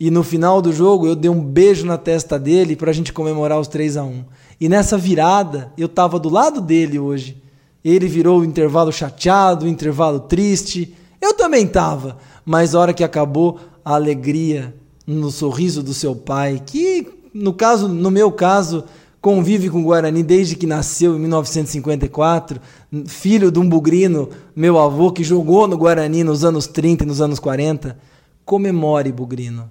E 0.00 0.10
no 0.10 0.24
final 0.24 0.60
do 0.60 0.72
jogo 0.72 1.06
eu 1.06 1.14
dei 1.14 1.30
um 1.30 1.40
beijo 1.40 1.86
na 1.86 1.96
testa 1.96 2.36
dele 2.38 2.74
para 2.74 2.90
a 2.90 2.92
gente 2.92 3.12
comemorar 3.12 3.60
os 3.60 3.68
3 3.68 3.96
a 3.96 4.02
1 4.02 4.24
E 4.60 4.68
nessa 4.68 4.98
virada 4.98 5.72
eu 5.78 5.86
estava 5.86 6.18
do 6.18 6.28
lado 6.28 6.60
dele 6.60 6.98
hoje. 6.98 7.40
Ele 7.84 8.08
virou 8.08 8.40
o 8.40 8.44
intervalo 8.44 8.92
chateado, 8.92 9.64
o 9.64 9.68
intervalo 9.68 10.18
triste. 10.20 10.92
Eu 11.20 11.34
também 11.34 11.64
estava. 11.66 12.18
Mas 12.44 12.74
a 12.74 12.80
hora 12.80 12.92
que 12.92 13.04
acabou, 13.04 13.58
a 13.84 13.94
alegria 13.94 14.74
no 15.06 15.30
sorriso 15.30 15.82
do 15.82 15.94
seu 15.94 16.14
pai, 16.14 16.62
que 16.64 17.08
no 17.34 17.52
caso, 17.52 17.88
no 17.88 18.10
meu 18.10 18.30
caso, 18.30 18.84
convive 19.22 19.70
com 19.70 19.80
o 19.80 19.84
Guarani 19.84 20.20
desde 20.24 20.56
que 20.56 20.66
nasceu 20.66 21.14
em 21.14 21.20
1954, 21.20 22.60
filho 23.06 23.52
de 23.52 23.58
um 23.60 23.68
bugrino, 23.68 24.28
meu 24.54 24.80
avô, 24.80 25.12
que 25.12 25.22
jogou 25.22 25.68
no 25.68 25.78
Guarani 25.78 26.24
nos 26.24 26.44
anos 26.44 26.66
30 26.66 27.04
e 27.04 27.06
nos 27.06 27.20
anos 27.20 27.38
40. 27.38 27.96
Comemore, 28.44 29.12
bugrino. 29.12 29.70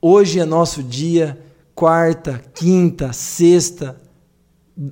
Hoje 0.00 0.38
é 0.38 0.44
nosso 0.44 0.84
dia, 0.84 1.36
quarta, 1.74 2.40
quinta, 2.54 3.12
sexta, 3.12 4.00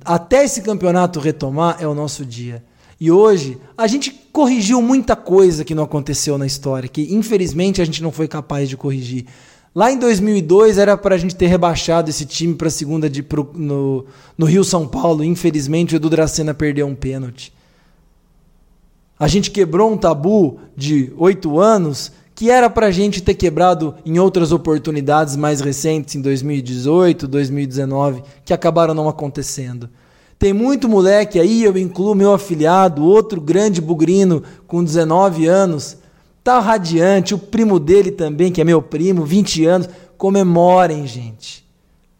até 0.03 0.43
esse 0.43 0.61
campeonato 0.61 1.21
retomar 1.21 1.77
é 1.79 1.87
o 1.87 1.95
nosso 1.95 2.25
dia. 2.25 2.61
E 2.99 3.09
hoje 3.09 3.57
a 3.77 3.87
gente 3.87 4.11
corrigiu 4.33 4.81
muita 4.81 5.15
coisa 5.15 5.63
que 5.63 5.73
não 5.73 5.83
aconteceu 5.83 6.37
na 6.37 6.45
história, 6.45 6.89
que 6.89 7.13
infelizmente 7.13 7.81
a 7.81 7.85
gente 7.85 8.03
não 8.03 8.11
foi 8.11 8.27
capaz 8.27 8.67
de 8.67 8.75
corrigir. 8.75 9.25
Lá 9.75 9.91
em 9.91 9.99
2002 9.99 10.77
era 10.77 10.97
para 10.97 11.15
a 11.15 11.17
gente 11.17 11.35
ter 11.35 11.47
rebaixado 11.47 12.09
esse 12.09 12.25
time 12.25 12.55
para 12.55 12.67
a 12.67 12.71
segunda 12.71 13.09
de, 13.09 13.21
pro, 13.21 13.51
no, 13.53 14.05
no 14.37 14.45
Rio 14.45 14.63
São 14.63 14.87
Paulo. 14.87 15.23
Infelizmente 15.23 15.93
o 15.93 15.97
Edu 15.97 16.09
Dracena 16.09 16.53
perdeu 16.53 16.87
um 16.87 16.95
pênalti. 16.95 17.53
A 19.19 19.27
gente 19.27 19.51
quebrou 19.51 19.91
um 19.91 19.97
tabu 19.97 20.59
de 20.75 21.11
oito 21.17 21.59
anos 21.59 22.11
que 22.37 22.51
era 22.51 22.69
para 22.69 22.85
a 22.85 22.91
gente 22.91 23.19
ter 23.19 23.33
quebrado 23.33 23.95
em 24.05 24.19
outras 24.19 24.51
oportunidades 24.51 25.35
mais 25.35 25.59
recentes, 25.59 26.13
em 26.13 26.21
2018, 26.21 27.27
2019, 27.27 28.21
que 28.45 28.53
acabaram 28.53 28.93
não 28.93 29.09
acontecendo. 29.09 29.89
Tem 30.37 30.53
muito 30.53 30.87
moleque 30.87 31.39
aí, 31.39 31.63
eu 31.63 31.75
incluo 31.75 32.13
meu 32.13 32.31
afiliado, 32.31 33.03
outro 33.03 33.41
grande 33.41 33.81
bugrino 33.81 34.43
com 34.67 34.83
19 34.83 35.47
anos, 35.47 35.96
Tá 36.47 36.61
radiante, 36.61 37.35
o 37.35 37.37
primo 37.37 37.77
dele 37.77 38.09
também, 38.09 38.53
que 38.53 38.61
é 38.61 38.63
meu 38.63 38.81
primo, 38.81 39.25
20 39.25 39.65
anos. 39.65 39.89
Comemorem, 40.17 41.05
gente. 41.05 41.67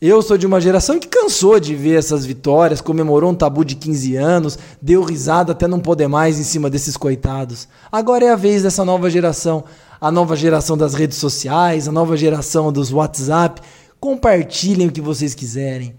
Eu 0.02 0.22
sou 0.22 0.38
de 0.38 0.46
uma 0.46 0.60
geração 0.60 1.00
que 1.00 1.08
cansou 1.08 1.62
de 1.62 1.74
ver 1.74 1.98
essas 1.98 2.26
vitórias, 2.26 2.82
comemorou 2.82 3.32
um 3.32 3.34
tabu 3.34 3.64
de 3.64 3.76
15 3.76 4.18
anos, 4.18 4.60
deu 4.82 5.02
risada 5.02 5.54
até 5.54 5.66
não 5.66 5.80
poder 5.80 6.10
mais 6.10 6.38
em 6.38 6.44
cima 6.44 6.70
desses 6.70 6.98
coitados. 6.98 7.70
Agora 7.90 8.26
é 8.26 8.30
a 8.30 8.36
vez 8.36 8.64
dessa 8.64 8.84
nova 8.84 9.10
geração, 9.10 9.64
a 10.02 10.12
nova 10.12 10.36
geração 10.36 10.78
das 10.78 10.94
redes 10.94 11.18
sociais, 11.20 11.88
a 11.88 11.92
nova 11.94 12.18
geração 12.18 12.70
dos 12.70 12.92
WhatsApp. 12.92 13.62
Compartilhem 13.98 14.90
o 14.90 14.92
que 14.92 15.00
vocês 15.00 15.34
quiserem. 15.34 15.96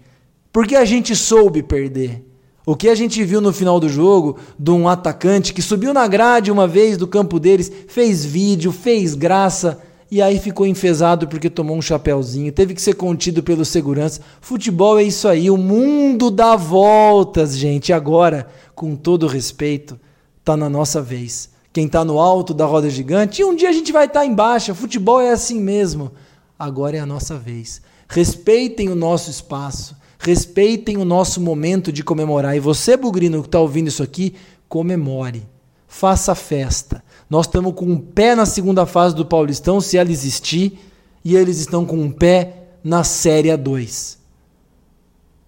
Porque 0.53 0.75
a 0.75 0.85
gente 0.85 1.15
soube 1.15 1.63
perder. 1.63 2.28
O 2.69 2.75
que 2.75 2.87
a 2.87 2.93
gente 2.93 3.23
viu 3.23 3.41
no 3.41 3.51
final 3.51 3.79
do 3.79 3.89
jogo 3.89 4.37
de 4.59 4.69
um 4.69 4.87
atacante 4.87 5.55
que 5.55 5.59
subiu 5.59 5.91
na 5.91 6.05
grade 6.05 6.51
uma 6.51 6.67
vez 6.67 6.97
do 6.97 7.07
campo 7.07 7.39
deles, 7.39 7.71
fez 7.87 8.23
vídeo, 8.23 8.71
fez 8.71 9.15
graça 9.15 9.79
e 10.11 10.21
aí 10.21 10.37
ficou 10.37 10.67
enfesado 10.67 11.27
porque 11.27 11.49
tomou 11.49 11.75
um 11.75 11.81
chapéuzinho, 11.81 12.51
teve 12.51 12.75
que 12.75 12.81
ser 12.83 12.93
contido 12.93 13.41
pelo 13.41 13.65
segurança. 13.65 14.21
Futebol 14.39 14.99
é 14.99 15.03
isso 15.03 15.27
aí, 15.27 15.49
o 15.49 15.57
mundo 15.57 16.29
dá 16.29 16.55
voltas, 16.55 17.57
gente. 17.57 17.91
Agora, 17.91 18.45
com 18.75 18.95
todo 18.95 19.25
respeito, 19.25 19.99
tá 20.45 20.55
na 20.55 20.69
nossa 20.69 21.01
vez. 21.01 21.49
Quem 21.73 21.87
tá 21.87 22.05
no 22.05 22.19
alto 22.19 22.53
da 22.53 22.67
roda 22.67 22.87
gigante, 22.87 23.41
e 23.41 23.45
um 23.45 23.55
dia 23.55 23.69
a 23.69 23.73
gente 23.73 23.91
vai 23.91 24.05
estar 24.05 24.19
tá 24.19 24.25
embaixo. 24.27 24.75
Futebol 24.75 25.19
é 25.19 25.31
assim 25.31 25.59
mesmo. 25.59 26.11
Agora 26.59 26.95
é 26.95 26.99
a 26.99 27.05
nossa 27.07 27.35
vez. 27.35 27.81
Respeitem 28.07 28.89
o 28.89 28.95
nosso 28.95 29.31
espaço. 29.31 29.97
Respeitem 30.19 30.97
o 30.97 31.05
nosso 31.05 31.39
momento 31.39 31.91
de 31.91 32.03
comemorar. 32.03 32.55
E 32.55 32.59
você, 32.59 32.97
Bugrino, 32.97 33.41
que 33.41 33.47
está 33.47 33.59
ouvindo 33.59 33.87
isso 33.87 34.03
aqui, 34.03 34.35
comemore. 34.67 35.47
Faça 35.87 36.35
festa. 36.35 37.01
Nós 37.29 37.47
estamos 37.47 37.73
com 37.73 37.85
um 37.85 37.97
pé 37.97 38.35
na 38.35 38.45
segunda 38.45 38.85
fase 38.85 39.15
do 39.15 39.25
Paulistão, 39.25 39.79
se 39.79 39.97
ela 39.97 40.11
existir, 40.11 40.77
e 41.23 41.35
eles 41.35 41.59
estão 41.59 41.85
com 41.85 41.97
um 41.97 42.11
pé 42.11 42.67
na 42.83 43.03
Série 43.03 43.49
A2. 43.49 44.17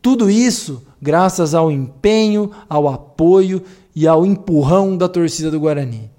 Tudo 0.02 0.30
isso 0.30 0.82
graças 1.02 1.54
ao 1.56 1.72
empenho, 1.72 2.52
ao 2.70 2.88
apoio 2.88 3.64
e 3.96 4.08
ao 4.08 4.26
empurrão 4.26 4.96
da 4.96 5.10
torcida 5.10 5.50
do 5.50 5.60
Guarani. 5.60 6.10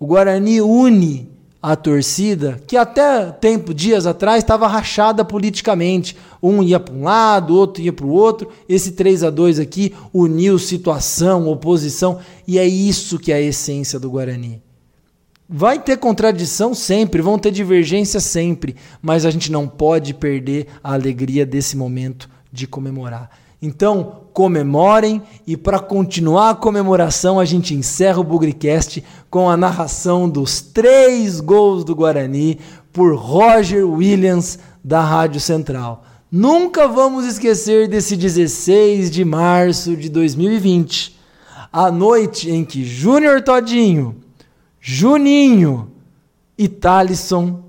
O 0.00 0.06
Guarani 0.06 0.60
une 0.60 1.31
a 1.62 1.76
torcida, 1.76 2.60
que 2.66 2.76
até 2.76 3.30
tempo, 3.30 3.72
dias 3.72 4.04
atrás, 4.04 4.42
estava 4.42 4.66
rachada 4.66 5.24
politicamente. 5.24 6.16
Um 6.42 6.60
ia 6.60 6.80
para 6.80 6.92
um 6.92 7.04
lado, 7.04 7.54
outro 7.54 7.80
ia 7.80 7.92
para 7.92 8.04
o 8.04 8.10
outro. 8.10 8.48
Esse 8.68 8.92
3 8.92 9.22
a 9.22 9.30
2 9.30 9.60
aqui 9.60 9.94
uniu 10.12 10.58
situação, 10.58 11.46
oposição, 11.46 12.18
e 12.48 12.58
é 12.58 12.66
isso 12.66 13.16
que 13.16 13.30
é 13.30 13.36
a 13.36 13.40
essência 13.40 14.00
do 14.00 14.10
Guarani. 14.10 14.60
Vai 15.48 15.78
ter 15.78 15.98
contradição 15.98 16.74
sempre, 16.74 17.22
vão 17.22 17.38
ter 17.38 17.52
divergência 17.52 18.18
sempre, 18.18 18.74
mas 19.00 19.24
a 19.24 19.30
gente 19.30 19.52
não 19.52 19.68
pode 19.68 20.14
perder 20.14 20.66
a 20.82 20.94
alegria 20.94 21.46
desse 21.46 21.76
momento 21.76 22.28
de 22.50 22.66
comemorar. 22.66 23.30
Então, 23.62 24.22
comemorem 24.32 25.22
e 25.46 25.56
para 25.56 25.78
continuar 25.78 26.50
a 26.50 26.54
comemoração, 26.54 27.38
a 27.38 27.44
gente 27.44 27.74
encerra 27.74 28.18
o 28.18 28.24
Bugricast 28.24 29.04
com 29.30 29.48
a 29.48 29.56
narração 29.56 30.28
dos 30.28 30.60
três 30.60 31.38
gols 31.38 31.84
do 31.84 31.94
Guarani 31.94 32.58
por 32.92 33.14
Roger 33.14 33.88
Williams 33.88 34.58
da 34.82 35.00
Rádio 35.00 35.40
Central. 35.40 36.04
Nunca 36.30 36.88
vamos 36.88 37.24
esquecer 37.24 37.86
desse 37.86 38.16
16 38.16 39.12
de 39.12 39.24
março 39.24 39.96
de 39.96 40.08
2020, 40.08 41.16
a 41.72 41.88
noite 41.92 42.50
em 42.50 42.64
que 42.64 42.84
Júnior 42.84 43.42
Todinho, 43.42 44.16
Juninho 44.80 45.92
e 46.58 46.66
Talisson 46.66 47.62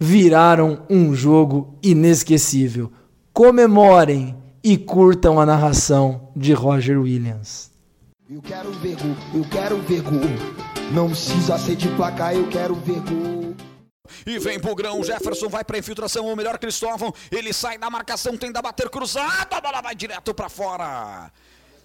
viraram 0.00 0.80
um 0.88 1.14
jogo 1.14 1.74
inesquecível. 1.82 2.90
Comemorem 3.32 4.34
e 4.62 4.76
curtam 4.76 5.40
a 5.40 5.46
narração 5.46 6.30
de 6.34 6.52
Roger 6.52 7.00
Williams. 7.00 7.70
Eu 8.30 8.42
quero 8.42 8.70
ver 8.72 8.96
gol, 8.96 9.16
eu 9.34 9.44
quero 9.48 9.78
ver 9.82 10.02
gol. 10.02 10.20
Não 10.92 11.08
precisa 11.08 11.58
ser 11.58 11.76
de 11.76 11.88
placar, 11.96 12.34
eu 12.34 12.48
quero 12.48 12.74
ver 12.74 13.00
gol. 13.00 13.54
E 14.26 14.38
vem 14.38 14.58
pro 14.58 14.74
grão, 14.74 15.02
Jefferson 15.02 15.48
vai 15.48 15.64
pra 15.64 15.78
infiltração, 15.78 16.26
o 16.26 16.36
melhor 16.36 16.58
Cristóvão, 16.58 17.12
ele 17.30 17.52
sai 17.52 17.78
da 17.78 17.90
marcação, 17.90 18.36
tenta 18.36 18.60
bater 18.60 18.88
cruzado, 18.88 19.54
a 19.54 19.60
bola 19.60 19.80
vai 19.80 19.94
direto 19.94 20.34
pra 20.34 20.48
fora. 20.48 21.30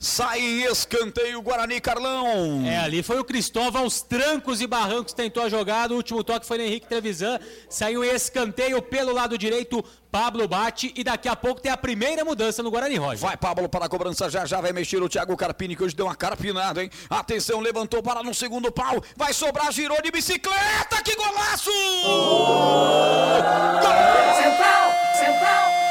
Sai 0.04 0.42
em 0.42 0.64
escanteio 0.64 1.42
Guarani 1.42 1.80
Carlão. 1.80 2.66
É, 2.68 2.78
ali 2.78 3.02
foi 3.02 3.20
o 3.20 3.24
Cristóvão 3.24 3.84
aos 3.84 4.02
trancos 4.02 4.60
e 4.60 4.68
barrancos, 4.68 5.14
tentou 5.14 5.42
a 5.42 5.48
jogada. 5.48 5.94
O 5.94 5.96
último 5.96 6.22
toque 6.26 6.46
foi 6.46 6.58
no 6.58 6.66
Henrique 6.66 6.88
Trevisan. 6.88 7.40
Saiu 7.70 8.04
em 8.04 8.10
escanteio 8.10 8.82
pelo 8.82 9.14
lado 9.14 9.38
direito. 9.38 9.82
Pablo 10.12 10.46
bate 10.46 10.94
e 10.98 11.06
daqui 11.06 11.30
a 11.30 11.38
pouco 11.38 11.62
tem 11.62 11.72
a 11.72 11.78
primeira 11.78 12.26
mudança 12.26 12.62
no 12.62 12.70
Guarani 12.70 12.98
Roger. 12.98 13.18
Vai 13.18 13.38
Pablo 13.38 13.70
para 13.70 13.86
a 13.86 13.90
cobrança, 13.90 14.30
já 14.30 14.46
já 14.46 14.60
vai 14.60 14.74
mexer 14.74 15.02
o 15.02 15.08
Thiago 15.08 15.38
Carpini, 15.38 15.74
que 15.74 15.84
hoje 15.84 15.96
deu 15.96 16.06
uma 16.06 16.16
carpinada, 16.16 16.84
hein? 16.84 16.90
Atenção, 17.10 17.62
levantou 17.62 18.04
para 18.04 18.22
no 18.22 18.34
segundo 18.34 18.70
pau, 18.74 19.02
vai 19.16 19.32
sobrar, 19.34 19.72
girou 19.72 20.02
de 20.02 20.12
bicicleta, 20.12 21.02
que 21.02 21.16
golaço! 21.16 21.72
Central, 23.32 24.36
central, 24.36 24.36
central, 24.36 24.92
central, 25.18 25.83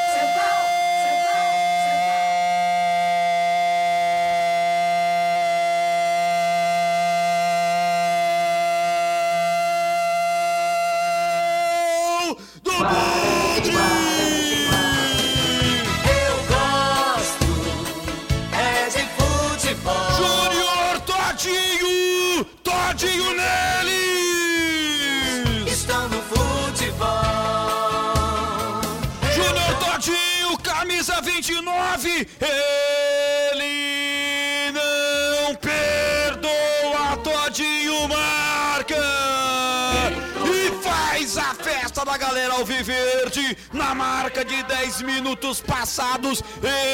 galera 42.32 42.54
Alviverde 42.54 43.58
na 43.74 43.94
marca 43.94 44.42
de 44.42 44.62
10 44.62 45.02
minutos 45.02 45.60
passados, 45.60 46.42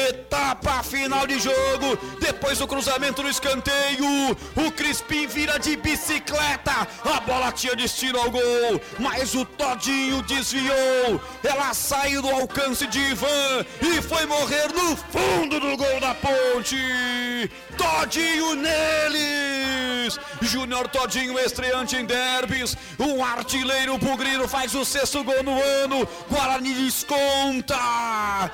etapa 0.09 0.83
final 0.83 1.25
de 1.25 1.39
jogo, 1.39 1.97
depois 2.19 2.57
do 2.57 2.67
cruzamento 2.67 3.23
no 3.23 3.29
escanteio, 3.29 4.35
o 4.57 4.71
Crispim 4.71 5.27
vira 5.27 5.57
de 5.57 5.77
bicicleta, 5.77 6.85
a 7.05 7.19
bola 7.21 7.53
tinha 7.53 7.73
destino 7.73 8.19
ao 8.19 8.29
gol, 8.29 8.81
mas 8.99 9.33
o 9.33 9.45
Todinho 9.45 10.21
desviou, 10.23 11.21
ela 11.41 11.73
saiu 11.73 12.21
do 12.21 12.29
alcance 12.29 12.85
de 12.87 12.99
Ivan 12.99 13.65
e 13.81 14.01
foi 14.01 14.25
morrer 14.25 14.67
no 14.73 14.97
fundo 14.97 15.57
do 15.57 15.77
gol 15.77 15.99
da 16.01 16.13
ponte. 16.15 16.75
Todinho 17.77 18.55
neles! 18.55 20.19
Júnior 20.41 20.87
Todinho, 20.87 21.37
estreante 21.37 21.95
em 21.95 22.05
derbys, 22.05 22.75
um 22.97 23.23
artilheiro 23.23 23.97
bugrino 23.97 24.47
faz 24.47 24.73
o 24.73 24.83
sexto 24.83 25.23
gol 25.23 25.28
no 25.43 25.61
ano, 25.83 26.07
Guarani 26.29 26.73
desconta! 26.73 28.51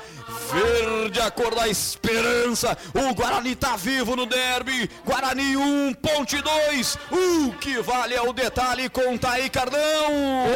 Verde 0.52 1.20
a 1.20 1.30
cor 1.30 1.54
da 1.54 1.68
esperança, 1.68 2.76
o 2.94 3.14
Guarani 3.14 3.54
tá 3.56 3.76
vivo 3.76 4.14
no 4.14 4.26
derby, 4.26 4.88
Guarani 5.04 5.56
1, 5.56 5.94
Ponte 5.94 6.40
2, 6.40 6.98
o 7.10 7.52
que 7.54 7.80
vale 7.80 8.14
é 8.14 8.22
o 8.22 8.32
detalhe, 8.32 8.88
conta 8.88 9.30
aí 9.30 9.48
Cardão! 9.48 9.80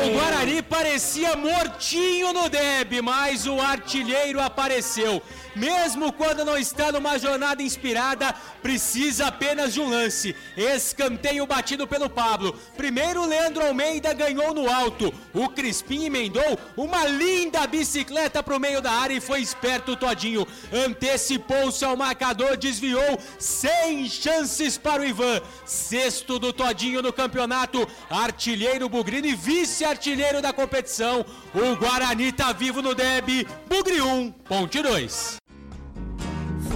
O 0.07 0.13
Guarani 0.13 0.63
parecia 0.63 1.37
mortinho 1.37 2.33
no 2.33 2.49
Deb, 2.49 3.01
mas 3.03 3.47
o 3.47 3.61
artilheiro 3.61 4.41
apareceu. 4.41 5.23
Mesmo 5.61 6.11
quando 6.11 6.43
não 6.43 6.57
está 6.57 6.91
numa 6.91 7.19
jornada 7.19 7.63
inspirada, 7.63 8.35
precisa 8.63 9.27
apenas 9.27 9.75
de 9.75 9.81
um 9.83 9.91
lance. 9.91 10.35
Escanteio 10.57 11.47
batido 11.47 11.87
pelo 11.87 12.09
Pablo. 12.09 12.59
Primeiro, 12.79 13.27
Leandro 13.27 13.67
Almeida 13.67 14.15
ganhou 14.15 14.55
no 14.55 14.71
alto. 14.73 15.13
O 15.35 15.51
Crispim 15.51 16.07
emendou 16.07 16.59
uma 16.79 17.05
linda 17.05 17.67
bicicleta 17.67 18.43
para 18.43 18.57
o 18.57 18.59
meio 18.59 18.81
da 18.81 18.91
área 18.91 19.13
e 19.13 19.21
foi 19.21 19.43
esperto 19.43 19.97
Todinho. 19.97 20.47
Antecipou-se 20.73 21.85
ao 21.85 21.95
marcador, 21.95 22.57
desviou 22.57 23.19
sem 23.39 24.09
chances 24.09 24.79
para 24.79 25.03
o 25.03 25.05
Ivan. 25.05 25.43
Sexto 25.67 26.39
do 26.39 26.55
Todinho 26.55 27.03
no 27.03 27.13
campeonato. 27.13 27.87
Artilheiro 28.09 28.89
Bugrino 28.89 29.27
e 29.27 29.35
vice-artilheiro 29.35 30.41
da 30.41 30.55
competição. 30.55 31.23
O 31.55 31.77
Guarani 31.77 32.33
tá 32.33 32.51
vivo 32.51 32.81
no 32.81 32.95
Deb. 32.95 33.47
Bugre 33.69 34.01
1, 34.01 34.31
Ponte 34.31 34.81
2. 34.81 35.50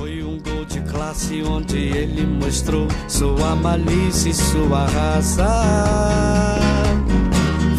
Foi 0.05 0.23
um 0.23 0.38
gol 0.38 0.67
de 0.67 0.83
classe 0.83 1.43
onde 1.43 1.79
ele 1.79 2.27
mostrou 2.27 2.87
sua 3.09 3.57
malícia 3.57 4.29
e 4.29 4.35
sua 4.35 4.85
raça. 4.85 5.49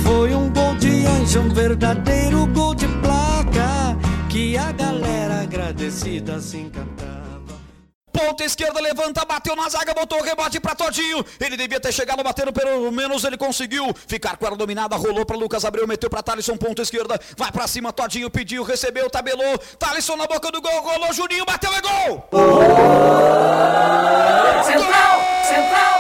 Foi 0.02 0.34
um 0.34 0.50
gol 0.50 0.74
de 0.78 1.06
anjo, 1.06 1.42
um 1.42 1.50
verdadeiro 1.50 2.48
gol 2.48 2.74
de 2.74 2.88
placa 2.88 3.96
que 4.28 4.58
a 4.58 4.72
galera 4.72 5.44
agradecida 5.44 6.40
se 6.40 6.58
encantava. 6.58 7.15
Ponta 8.16 8.46
esquerda, 8.46 8.80
levanta, 8.80 9.26
bateu 9.26 9.58
na 9.58 9.68
zaga, 9.68 9.94
botou 9.94 10.22
o 10.22 10.24
rebote 10.24 10.58
pra 10.58 10.74
Todinho. 10.74 11.26
Ele 11.38 11.58
devia 11.58 11.82
ter 11.82 11.92
chegado 11.92 12.24
batendo, 12.24 12.54
pelo 12.54 12.90
menos 12.90 13.26
ele 13.26 13.38
conseguiu 13.38 13.94
ficar 14.08 14.38
com 14.38 14.48
ela 14.48 14.56
dominada. 14.56 14.96
Rolou 14.96 15.26
pra 15.26 15.36
Lucas 15.36 15.66
Abreu, 15.66 15.86
meteu 15.86 16.10
pra 16.10 16.24
Thalisson, 16.24 16.56
ponta 16.56 16.82
esquerda. 16.82 17.20
Vai 17.36 17.52
pra 17.52 17.68
cima, 17.68 17.92
Todinho 17.92 18.30
pediu, 18.30 18.64
recebeu, 18.64 19.10
tabelou. 19.10 19.58
Thalisson 19.78 20.16
na 20.16 20.28
boca 20.28 20.50
do 20.50 20.62
gol, 20.62 20.82
rolou, 20.82 21.12
Juninho, 21.12 21.46
bateu, 21.46 21.74
é 21.74 21.82
gol! 21.82 22.30
Central, 24.64 25.20
central, 25.44 26.00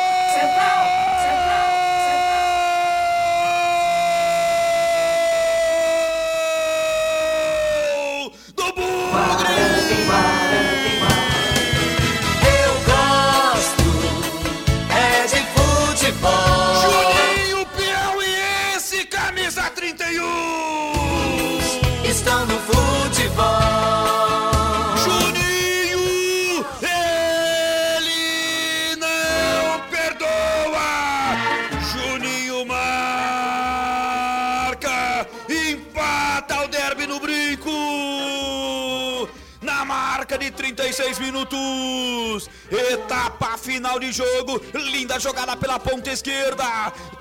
36 40.55 41.19
minutos, 41.19 42.49
etapa 42.71 43.57
final 43.57 43.99
de 43.99 44.11
jogo. 44.11 44.61
Linda 44.73 45.19
jogada 45.19 45.55
pela 45.55 45.79
ponta 45.79 46.11
esquerda. 46.11 46.65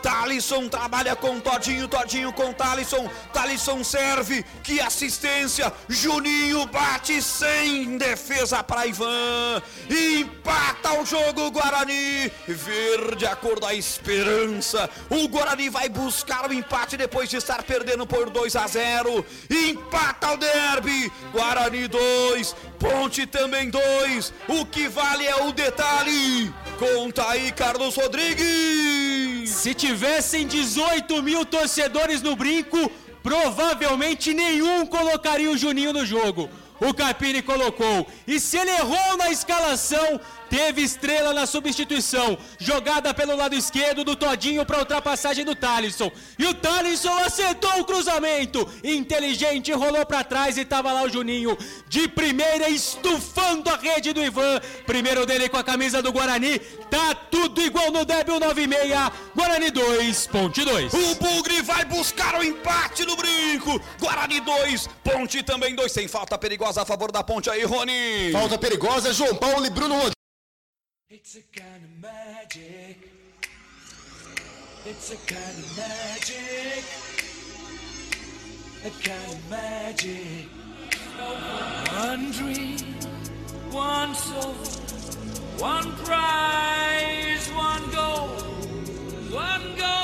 Talisson 0.02 0.68
trabalha 0.68 1.16
com 1.16 1.40
Todinho, 1.40 1.88
Todinho 1.88 2.32
com 2.32 2.52
Talisson. 2.52 3.10
Talisson 3.32 3.82
serve. 3.82 4.44
Que 4.62 4.80
assistência. 4.80 5.72
Juninho 5.88 6.66
bate 6.66 7.20
sem 7.22 7.96
defesa 7.96 8.62
para 8.62 8.86
Ivan. 8.86 9.62
Empata 9.88 11.00
o 11.00 11.06
jogo 11.06 11.50
Guarani. 11.50 12.30
Verde 12.46 13.26
a 13.26 13.36
cor 13.36 13.60
da 13.60 13.74
esperança. 13.74 14.88
O 15.10 15.28
Guarani 15.28 15.68
vai 15.68 15.88
buscar 15.88 16.48
o 16.48 16.52
empate 16.52 16.96
depois 16.96 17.28
de 17.28 17.36
estar 17.36 17.62
perdendo 17.62 18.06
por 18.06 18.30
2 18.30 18.56
a 18.56 18.66
0. 18.66 19.24
Empata 19.50 20.32
o 20.32 20.36
derby. 20.36 21.12
Guarani 21.32 21.88
2, 21.88 22.54
Ponte 22.78 23.26
também 23.26 23.70
2. 23.70 24.32
O 24.48 24.66
que 24.66 24.88
vale 24.88 25.26
é 25.26 25.33
o 25.42 25.52
detalhe. 25.52 26.52
Conta 26.78 27.28
aí, 27.28 27.52
Carlos 27.52 27.96
Rodrigues. 27.96 29.50
Se 29.50 29.74
tivessem 29.74 30.46
18 30.46 31.22
mil 31.22 31.44
torcedores 31.44 32.22
no 32.22 32.36
brinco, 32.36 32.90
provavelmente 33.22 34.34
nenhum 34.34 34.86
colocaria 34.86 35.50
o 35.50 35.56
Juninho 35.56 35.92
no 35.92 36.04
jogo. 36.04 36.48
O 36.80 36.92
Carpini 36.92 37.40
colocou. 37.40 38.06
E 38.26 38.40
se 38.40 38.56
ele 38.58 38.70
errou 38.70 39.16
na 39.16 39.30
escalação, 39.30 40.20
teve 40.54 40.82
estrela 40.82 41.32
na 41.32 41.46
substituição. 41.46 42.38
Jogada 42.60 43.12
pelo 43.12 43.34
lado 43.34 43.56
esquerdo 43.56 44.04
do 44.04 44.14
Todinho 44.14 44.64
para 44.64 44.78
ultrapassagem 44.78 45.44
do 45.44 45.56
Talisson. 45.56 46.12
E 46.38 46.46
o 46.46 46.54
Talisson 46.54 47.12
acertou 47.18 47.80
o 47.80 47.84
cruzamento. 47.84 48.64
Inteligente, 48.84 49.72
rolou 49.72 50.06
para 50.06 50.22
trás 50.22 50.56
e 50.56 50.64
tava 50.64 50.92
lá 50.92 51.02
o 51.02 51.10
Juninho. 51.10 51.58
De 51.88 52.06
primeira, 52.06 52.68
estufando 52.68 53.68
a 53.68 53.76
rede 53.76 54.12
do 54.12 54.22
Ivan. 54.22 54.60
Primeiro 54.86 55.26
dele 55.26 55.48
com 55.48 55.56
a 55.56 55.64
camisa 55.64 56.00
do 56.00 56.12
Guarani. 56.12 56.60
Tá 56.88 57.16
tudo 57.16 57.60
igual 57.60 57.90
no 57.90 58.04
Débil 58.04 58.38
96. 58.38 58.54
Guarani 59.34 59.72
2, 59.72 60.26
Ponte 60.28 60.64
2. 60.64 60.94
O 60.94 61.14
Bugre 61.16 61.62
vai 61.62 61.84
buscar 61.84 62.38
o 62.38 62.44
empate 62.44 63.04
no 63.04 63.16
brinco. 63.16 63.80
Guarani 63.98 64.38
2, 64.38 64.88
Ponte 65.02 65.42
também 65.42 65.74
2. 65.74 65.90
Sem 65.90 66.06
falta 66.06 66.38
perigosa 66.38 66.82
a 66.82 66.84
favor 66.84 67.10
da 67.10 67.24
Ponte 67.24 67.50
aí, 67.50 67.64
Rony. 67.64 68.30
Falta 68.30 68.56
perigosa, 68.56 69.12
João 69.12 69.34
Paulo 69.34 69.66
e 69.66 69.70
Bruno 69.70 69.94
Rodrigues. 69.94 70.23
It's 71.10 71.36
a 71.36 71.42
kind 71.54 71.84
of 71.84 72.02
magic. 72.02 73.10
It's 74.86 75.12
a 75.12 75.16
kind 75.16 75.58
of 75.58 75.76
magic. 75.76 76.84
A 78.86 78.90
kind 79.06 79.32
of 79.32 79.50
magic. 79.50 80.48
One 81.92 82.30
dream, 82.32 82.78
one 83.70 84.14
soul, 84.14 84.54
one 85.58 85.92
prize, 86.04 87.50
one 87.52 87.90
goal, 87.90 88.28
one 89.30 89.76
golden 89.76 90.03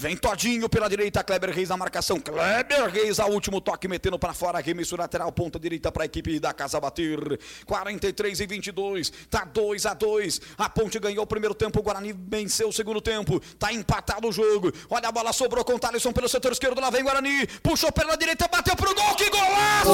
Vem 0.00 0.16
Todinho 0.16 0.66
pela 0.66 0.88
direita, 0.88 1.22
Kleber 1.22 1.50
Reis 1.50 1.68
na 1.68 1.76
marcação. 1.76 2.18
Kleber 2.18 2.88
Reis, 2.88 3.20
a 3.20 3.26
último 3.26 3.60
toque, 3.60 3.86
metendo 3.86 4.18
para 4.18 4.32
fora, 4.32 4.56
arremesso 4.56 4.96
lateral, 4.96 5.30
ponta 5.30 5.58
direita 5.58 5.92
para 5.92 6.04
a 6.04 6.06
equipe 6.06 6.40
da 6.40 6.54
Casa 6.54 6.80
bater. 6.80 7.38
43 7.66 8.40
e 8.40 8.46
22, 8.46 9.12
tá 9.28 9.44
2 9.44 9.84
a 9.84 9.92
2. 9.92 10.40
A 10.56 10.70
Ponte 10.70 10.98
ganhou 10.98 11.22
o 11.22 11.26
primeiro 11.26 11.54
tempo, 11.54 11.80
o 11.80 11.82
Guarani 11.82 12.14
venceu 12.14 12.70
o 12.70 12.72
segundo 12.72 13.02
tempo. 13.02 13.38
Tá 13.58 13.74
empatado 13.74 14.26
o 14.26 14.32
jogo. 14.32 14.72
Olha 14.88 15.10
a 15.10 15.12
bola 15.12 15.34
sobrou 15.34 15.62
com 15.62 15.74
o 15.74 15.78
Thaleson 15.78 16.12
pelo 16.12 16.30
setor 16.30 16.52
esquerdo, 16.52 16.80
lá 16.80 16.88
vem 16.88 17.04
Guarani. 17.04 17.46
Puxou 17.62 17.92
pela 17.92 18.16
direita, 18.16 18.48
bateu 18.48 18.74
pro 18.74 18.94
gol, 18.94 19.14
que 19.16 19.28
golaço! 19.28 19.90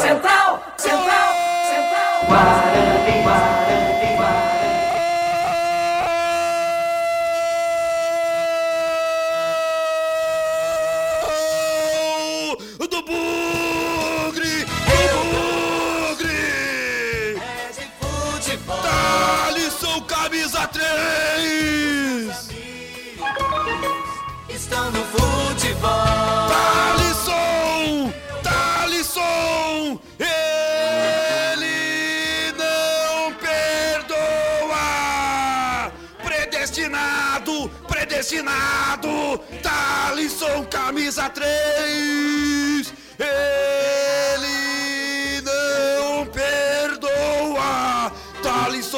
Central, 0.00 0.72
central, 0.78 1.34
central. 1.68 2.63
3! 20.68 22.50
Estão 24.48 24.90
no 24.90 25.04
futebol. 25.04 25.90
Thalisson! 26.48 28.12
Thalisson! 28.42 30.00
Ele 30.18 31.72
não 32.56 33.32
perdoa! 33.34 34.72
Predestinado! 36.22 37.70
Predestinado! 37.88 39.38
Thalisson, 39.62 40.64
camisa 40.70 41.28
3! 41.30 42.92
Ele 43.18 43.73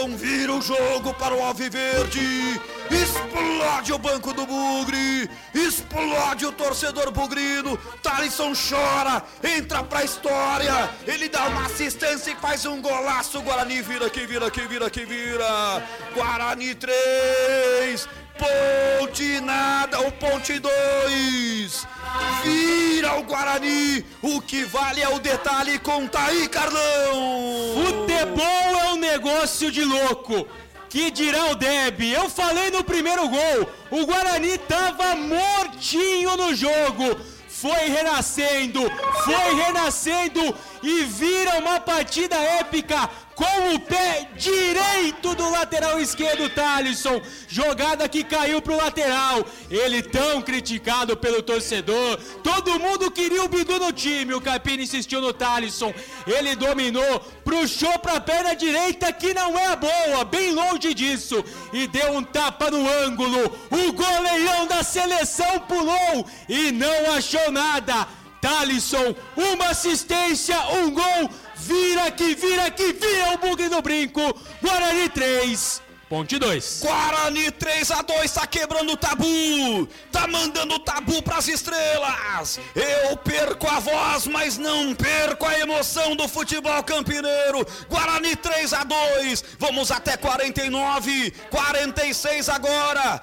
Thalisson 0.07 0.17
vira 0.17 0.53
o 0.53 0.63
jogo 0.63 1.13
para 1.15 1.35
o 1.35 1.43
Alviverde! 1.43 2.61
Explode 2.91 3.93
o 3.93 3.99
banco 3.99 4.33
do 4.33 4.47
Bugre! 4.47 5.29
Explode 5.53 6.47
o 6.47 6.53
torcedor 6.53 7.11
bugrino! 7.11 7.77
Thalisson 8.03 8.53
chora, 8.55 9.23
entra 9.43 9.83
pra 9.83 10.05
história! 10.05 10.91
Ele 11.07 11.29
dá 11.29 11.47
uma 11.47 11.67
assistência 11.67 12.31
e 12.31 12.37
faz 12.37 12.65
um 12.65 12.81
golaço! 12.81 13.43
Guarani 13.43 13.83
vira 13.83 14.07
aqui, 14.07 14.27
vira 14.27 14.47
aqui, 14.47 14.61
vira 14.63 14.87
aqui, 14.87 15.05
vira! 15.05 15.83
Guarani 16.15 16.75
3! 16.75 18.09
Ponte 18.39 19.41
nada, 19.41 20.01
o 20.01 20.13
Ponte 20.13 20.59
2! 20.59 21.96
Vira 22.43 23.19
o 23.19 23.23
Guarani! 23.23 24.05
O 24.23 24.41
que 24.41 24.65
vale 24.65 25.03
é 25.03 25.09
o 25.09 25.19
detalhe, 25.19 25.79
conta 25.79 26.21
aí, 26.21 26.49
Carlão! 26.49 27.75
Futebol 27.75 28.81
é 28.81 28.93
um 28.93 28.97
negócio 28.97 29.71
de 29.71 29.85
louco. 29.85 30.47
Que 30.89 31.11
dirá 31.11 31.47
o 31.47 31.55
Deb? 31.55 32.01
Eu 32.03 32.31
falei 32.31 32.71
no 32.71 32.85
primeiro 32.85 33.29
gol. 33.29 33.69
O 33.91 34.07
Guarani 34.07 34.57
tava 34.59 35.15
mortinho 35.17 36.37
no 36.37 36.55
jogo. 36.55 37.21
Foi 37.49 37.89
renascendo, 37.89 38.81
foi 39.25 39.55
renascendo 39.55 40.55
e 40.87 41.05
vira 41.05 41.59
uma 41.59 41.81
partida 41.81 42.37
épica 42.37 43.11
com 43.35 43.75
o 43.75 43.81
pé 43.81 44.29
direito 44.37 45.35
do 45.35 45.51
lateral 45.51 46.01
esquerdo 46.01 46.49
Thalisson. 46.49 47.21
Jogada 47.49 48.09
que 48.09 48.23
caiu 48.23 48.63
pro 48.63 48.77
lateral. 48.77 49.45
Ele 49.69 50.01
tão 50.01 50.41
criticado 50.41 51.17
pelo 51.17 51.43
torcedor. 51.43 52.19
Todo 52.43 52.79
mundo 52.79 53.11
queria 53.11 53.43
o 53.43 53.49
Bidu 53.49 53.81
no 53.81 53.93
time. 53.93 54.33
O 54.33 54.41
Capini 54.41 54.85
insistiu 54.85 55.21
no 55.21 55.33
Thalisson. 55.33 55.93
Ele 56.25 56.55
dominou, 56.55 57.19
puxou 57.45 57.99
pra 57.99 58.21
perna 58.21 58.55
direita 58.55 59.13
que 59.13 59.35
não 59.35 59.59
é 59.59 59.67
a 59.67 59.77
boa, 59.77 60.25
bem 60.25 60.53
longe 60.53 60.95
disso. 60.95 61.45
E 61.73 61.89
deu 61.89 62.13
um 62.13 62.23
tapa 62.23 62.71
no 62.71 62.89
ângulo. 63.05 63.43
O 63.71 63.93
goleirão 63.93 64.69
da 64.69 64.85
seleção 64.85 65.59
pulou 65.61 66.25
e 66.49 66.71
não 66.71 67.13
achou 67.13 67.51
nada. 67.51 68.07
Thalisson, 68.41 69.15
uma 69.37 69.69
assistência, 69.69 70.59
um 70.71 70.91
gol. 70.91 71.31
Vira 71.57 72.11
que 72.11 72.35
vira 72.35 72.71
que 72.71 72.93
vira 72.93 73.33
o 73.35 73.39
bugre 73.39 73.69
no 73.69 73.83
brinco. 73.83 74.21
Guarani 74.63 75.09
3, 75.09 75.83
Ponte 76.09 76.39
2. 76.39 76.83
Guarani 76.85 77.51
3 77.51 77.91
a 77.91 78.03
2 78.03 78.33
tá 78.33 78.47
quebrando 78.47 78.93
o 78.93 78.97
tabu, 78.97 79.89
tá 80.13 80.29
mandando 80.29 80.77
o 80.77 80.79
tabu 80.79 81.21
pras 81.21 81.49
estrelas. 81.49 82.61
Eu 82.77 83.17
perco 83.17 83.67
a 83.67 83.81
voz, 83.81 84.29
mas 84.29 84.57
não 84.57 84.95
perco 84.95 85.45
a 85.45 85.59
emoção 85.59 86.15
do 86.15 86.29
futebol 86.29 86.81
campineiro. 86.85 87.67
Guarani 87.89 88.37
3 88.37 88.73
a 88.73 88.85
2. 88.85 89.45
Vamos 89.59 89.91
até 89.91 90.17
49, 90.17 91.33
46 91.51 92.49
agora. 92.51 93.23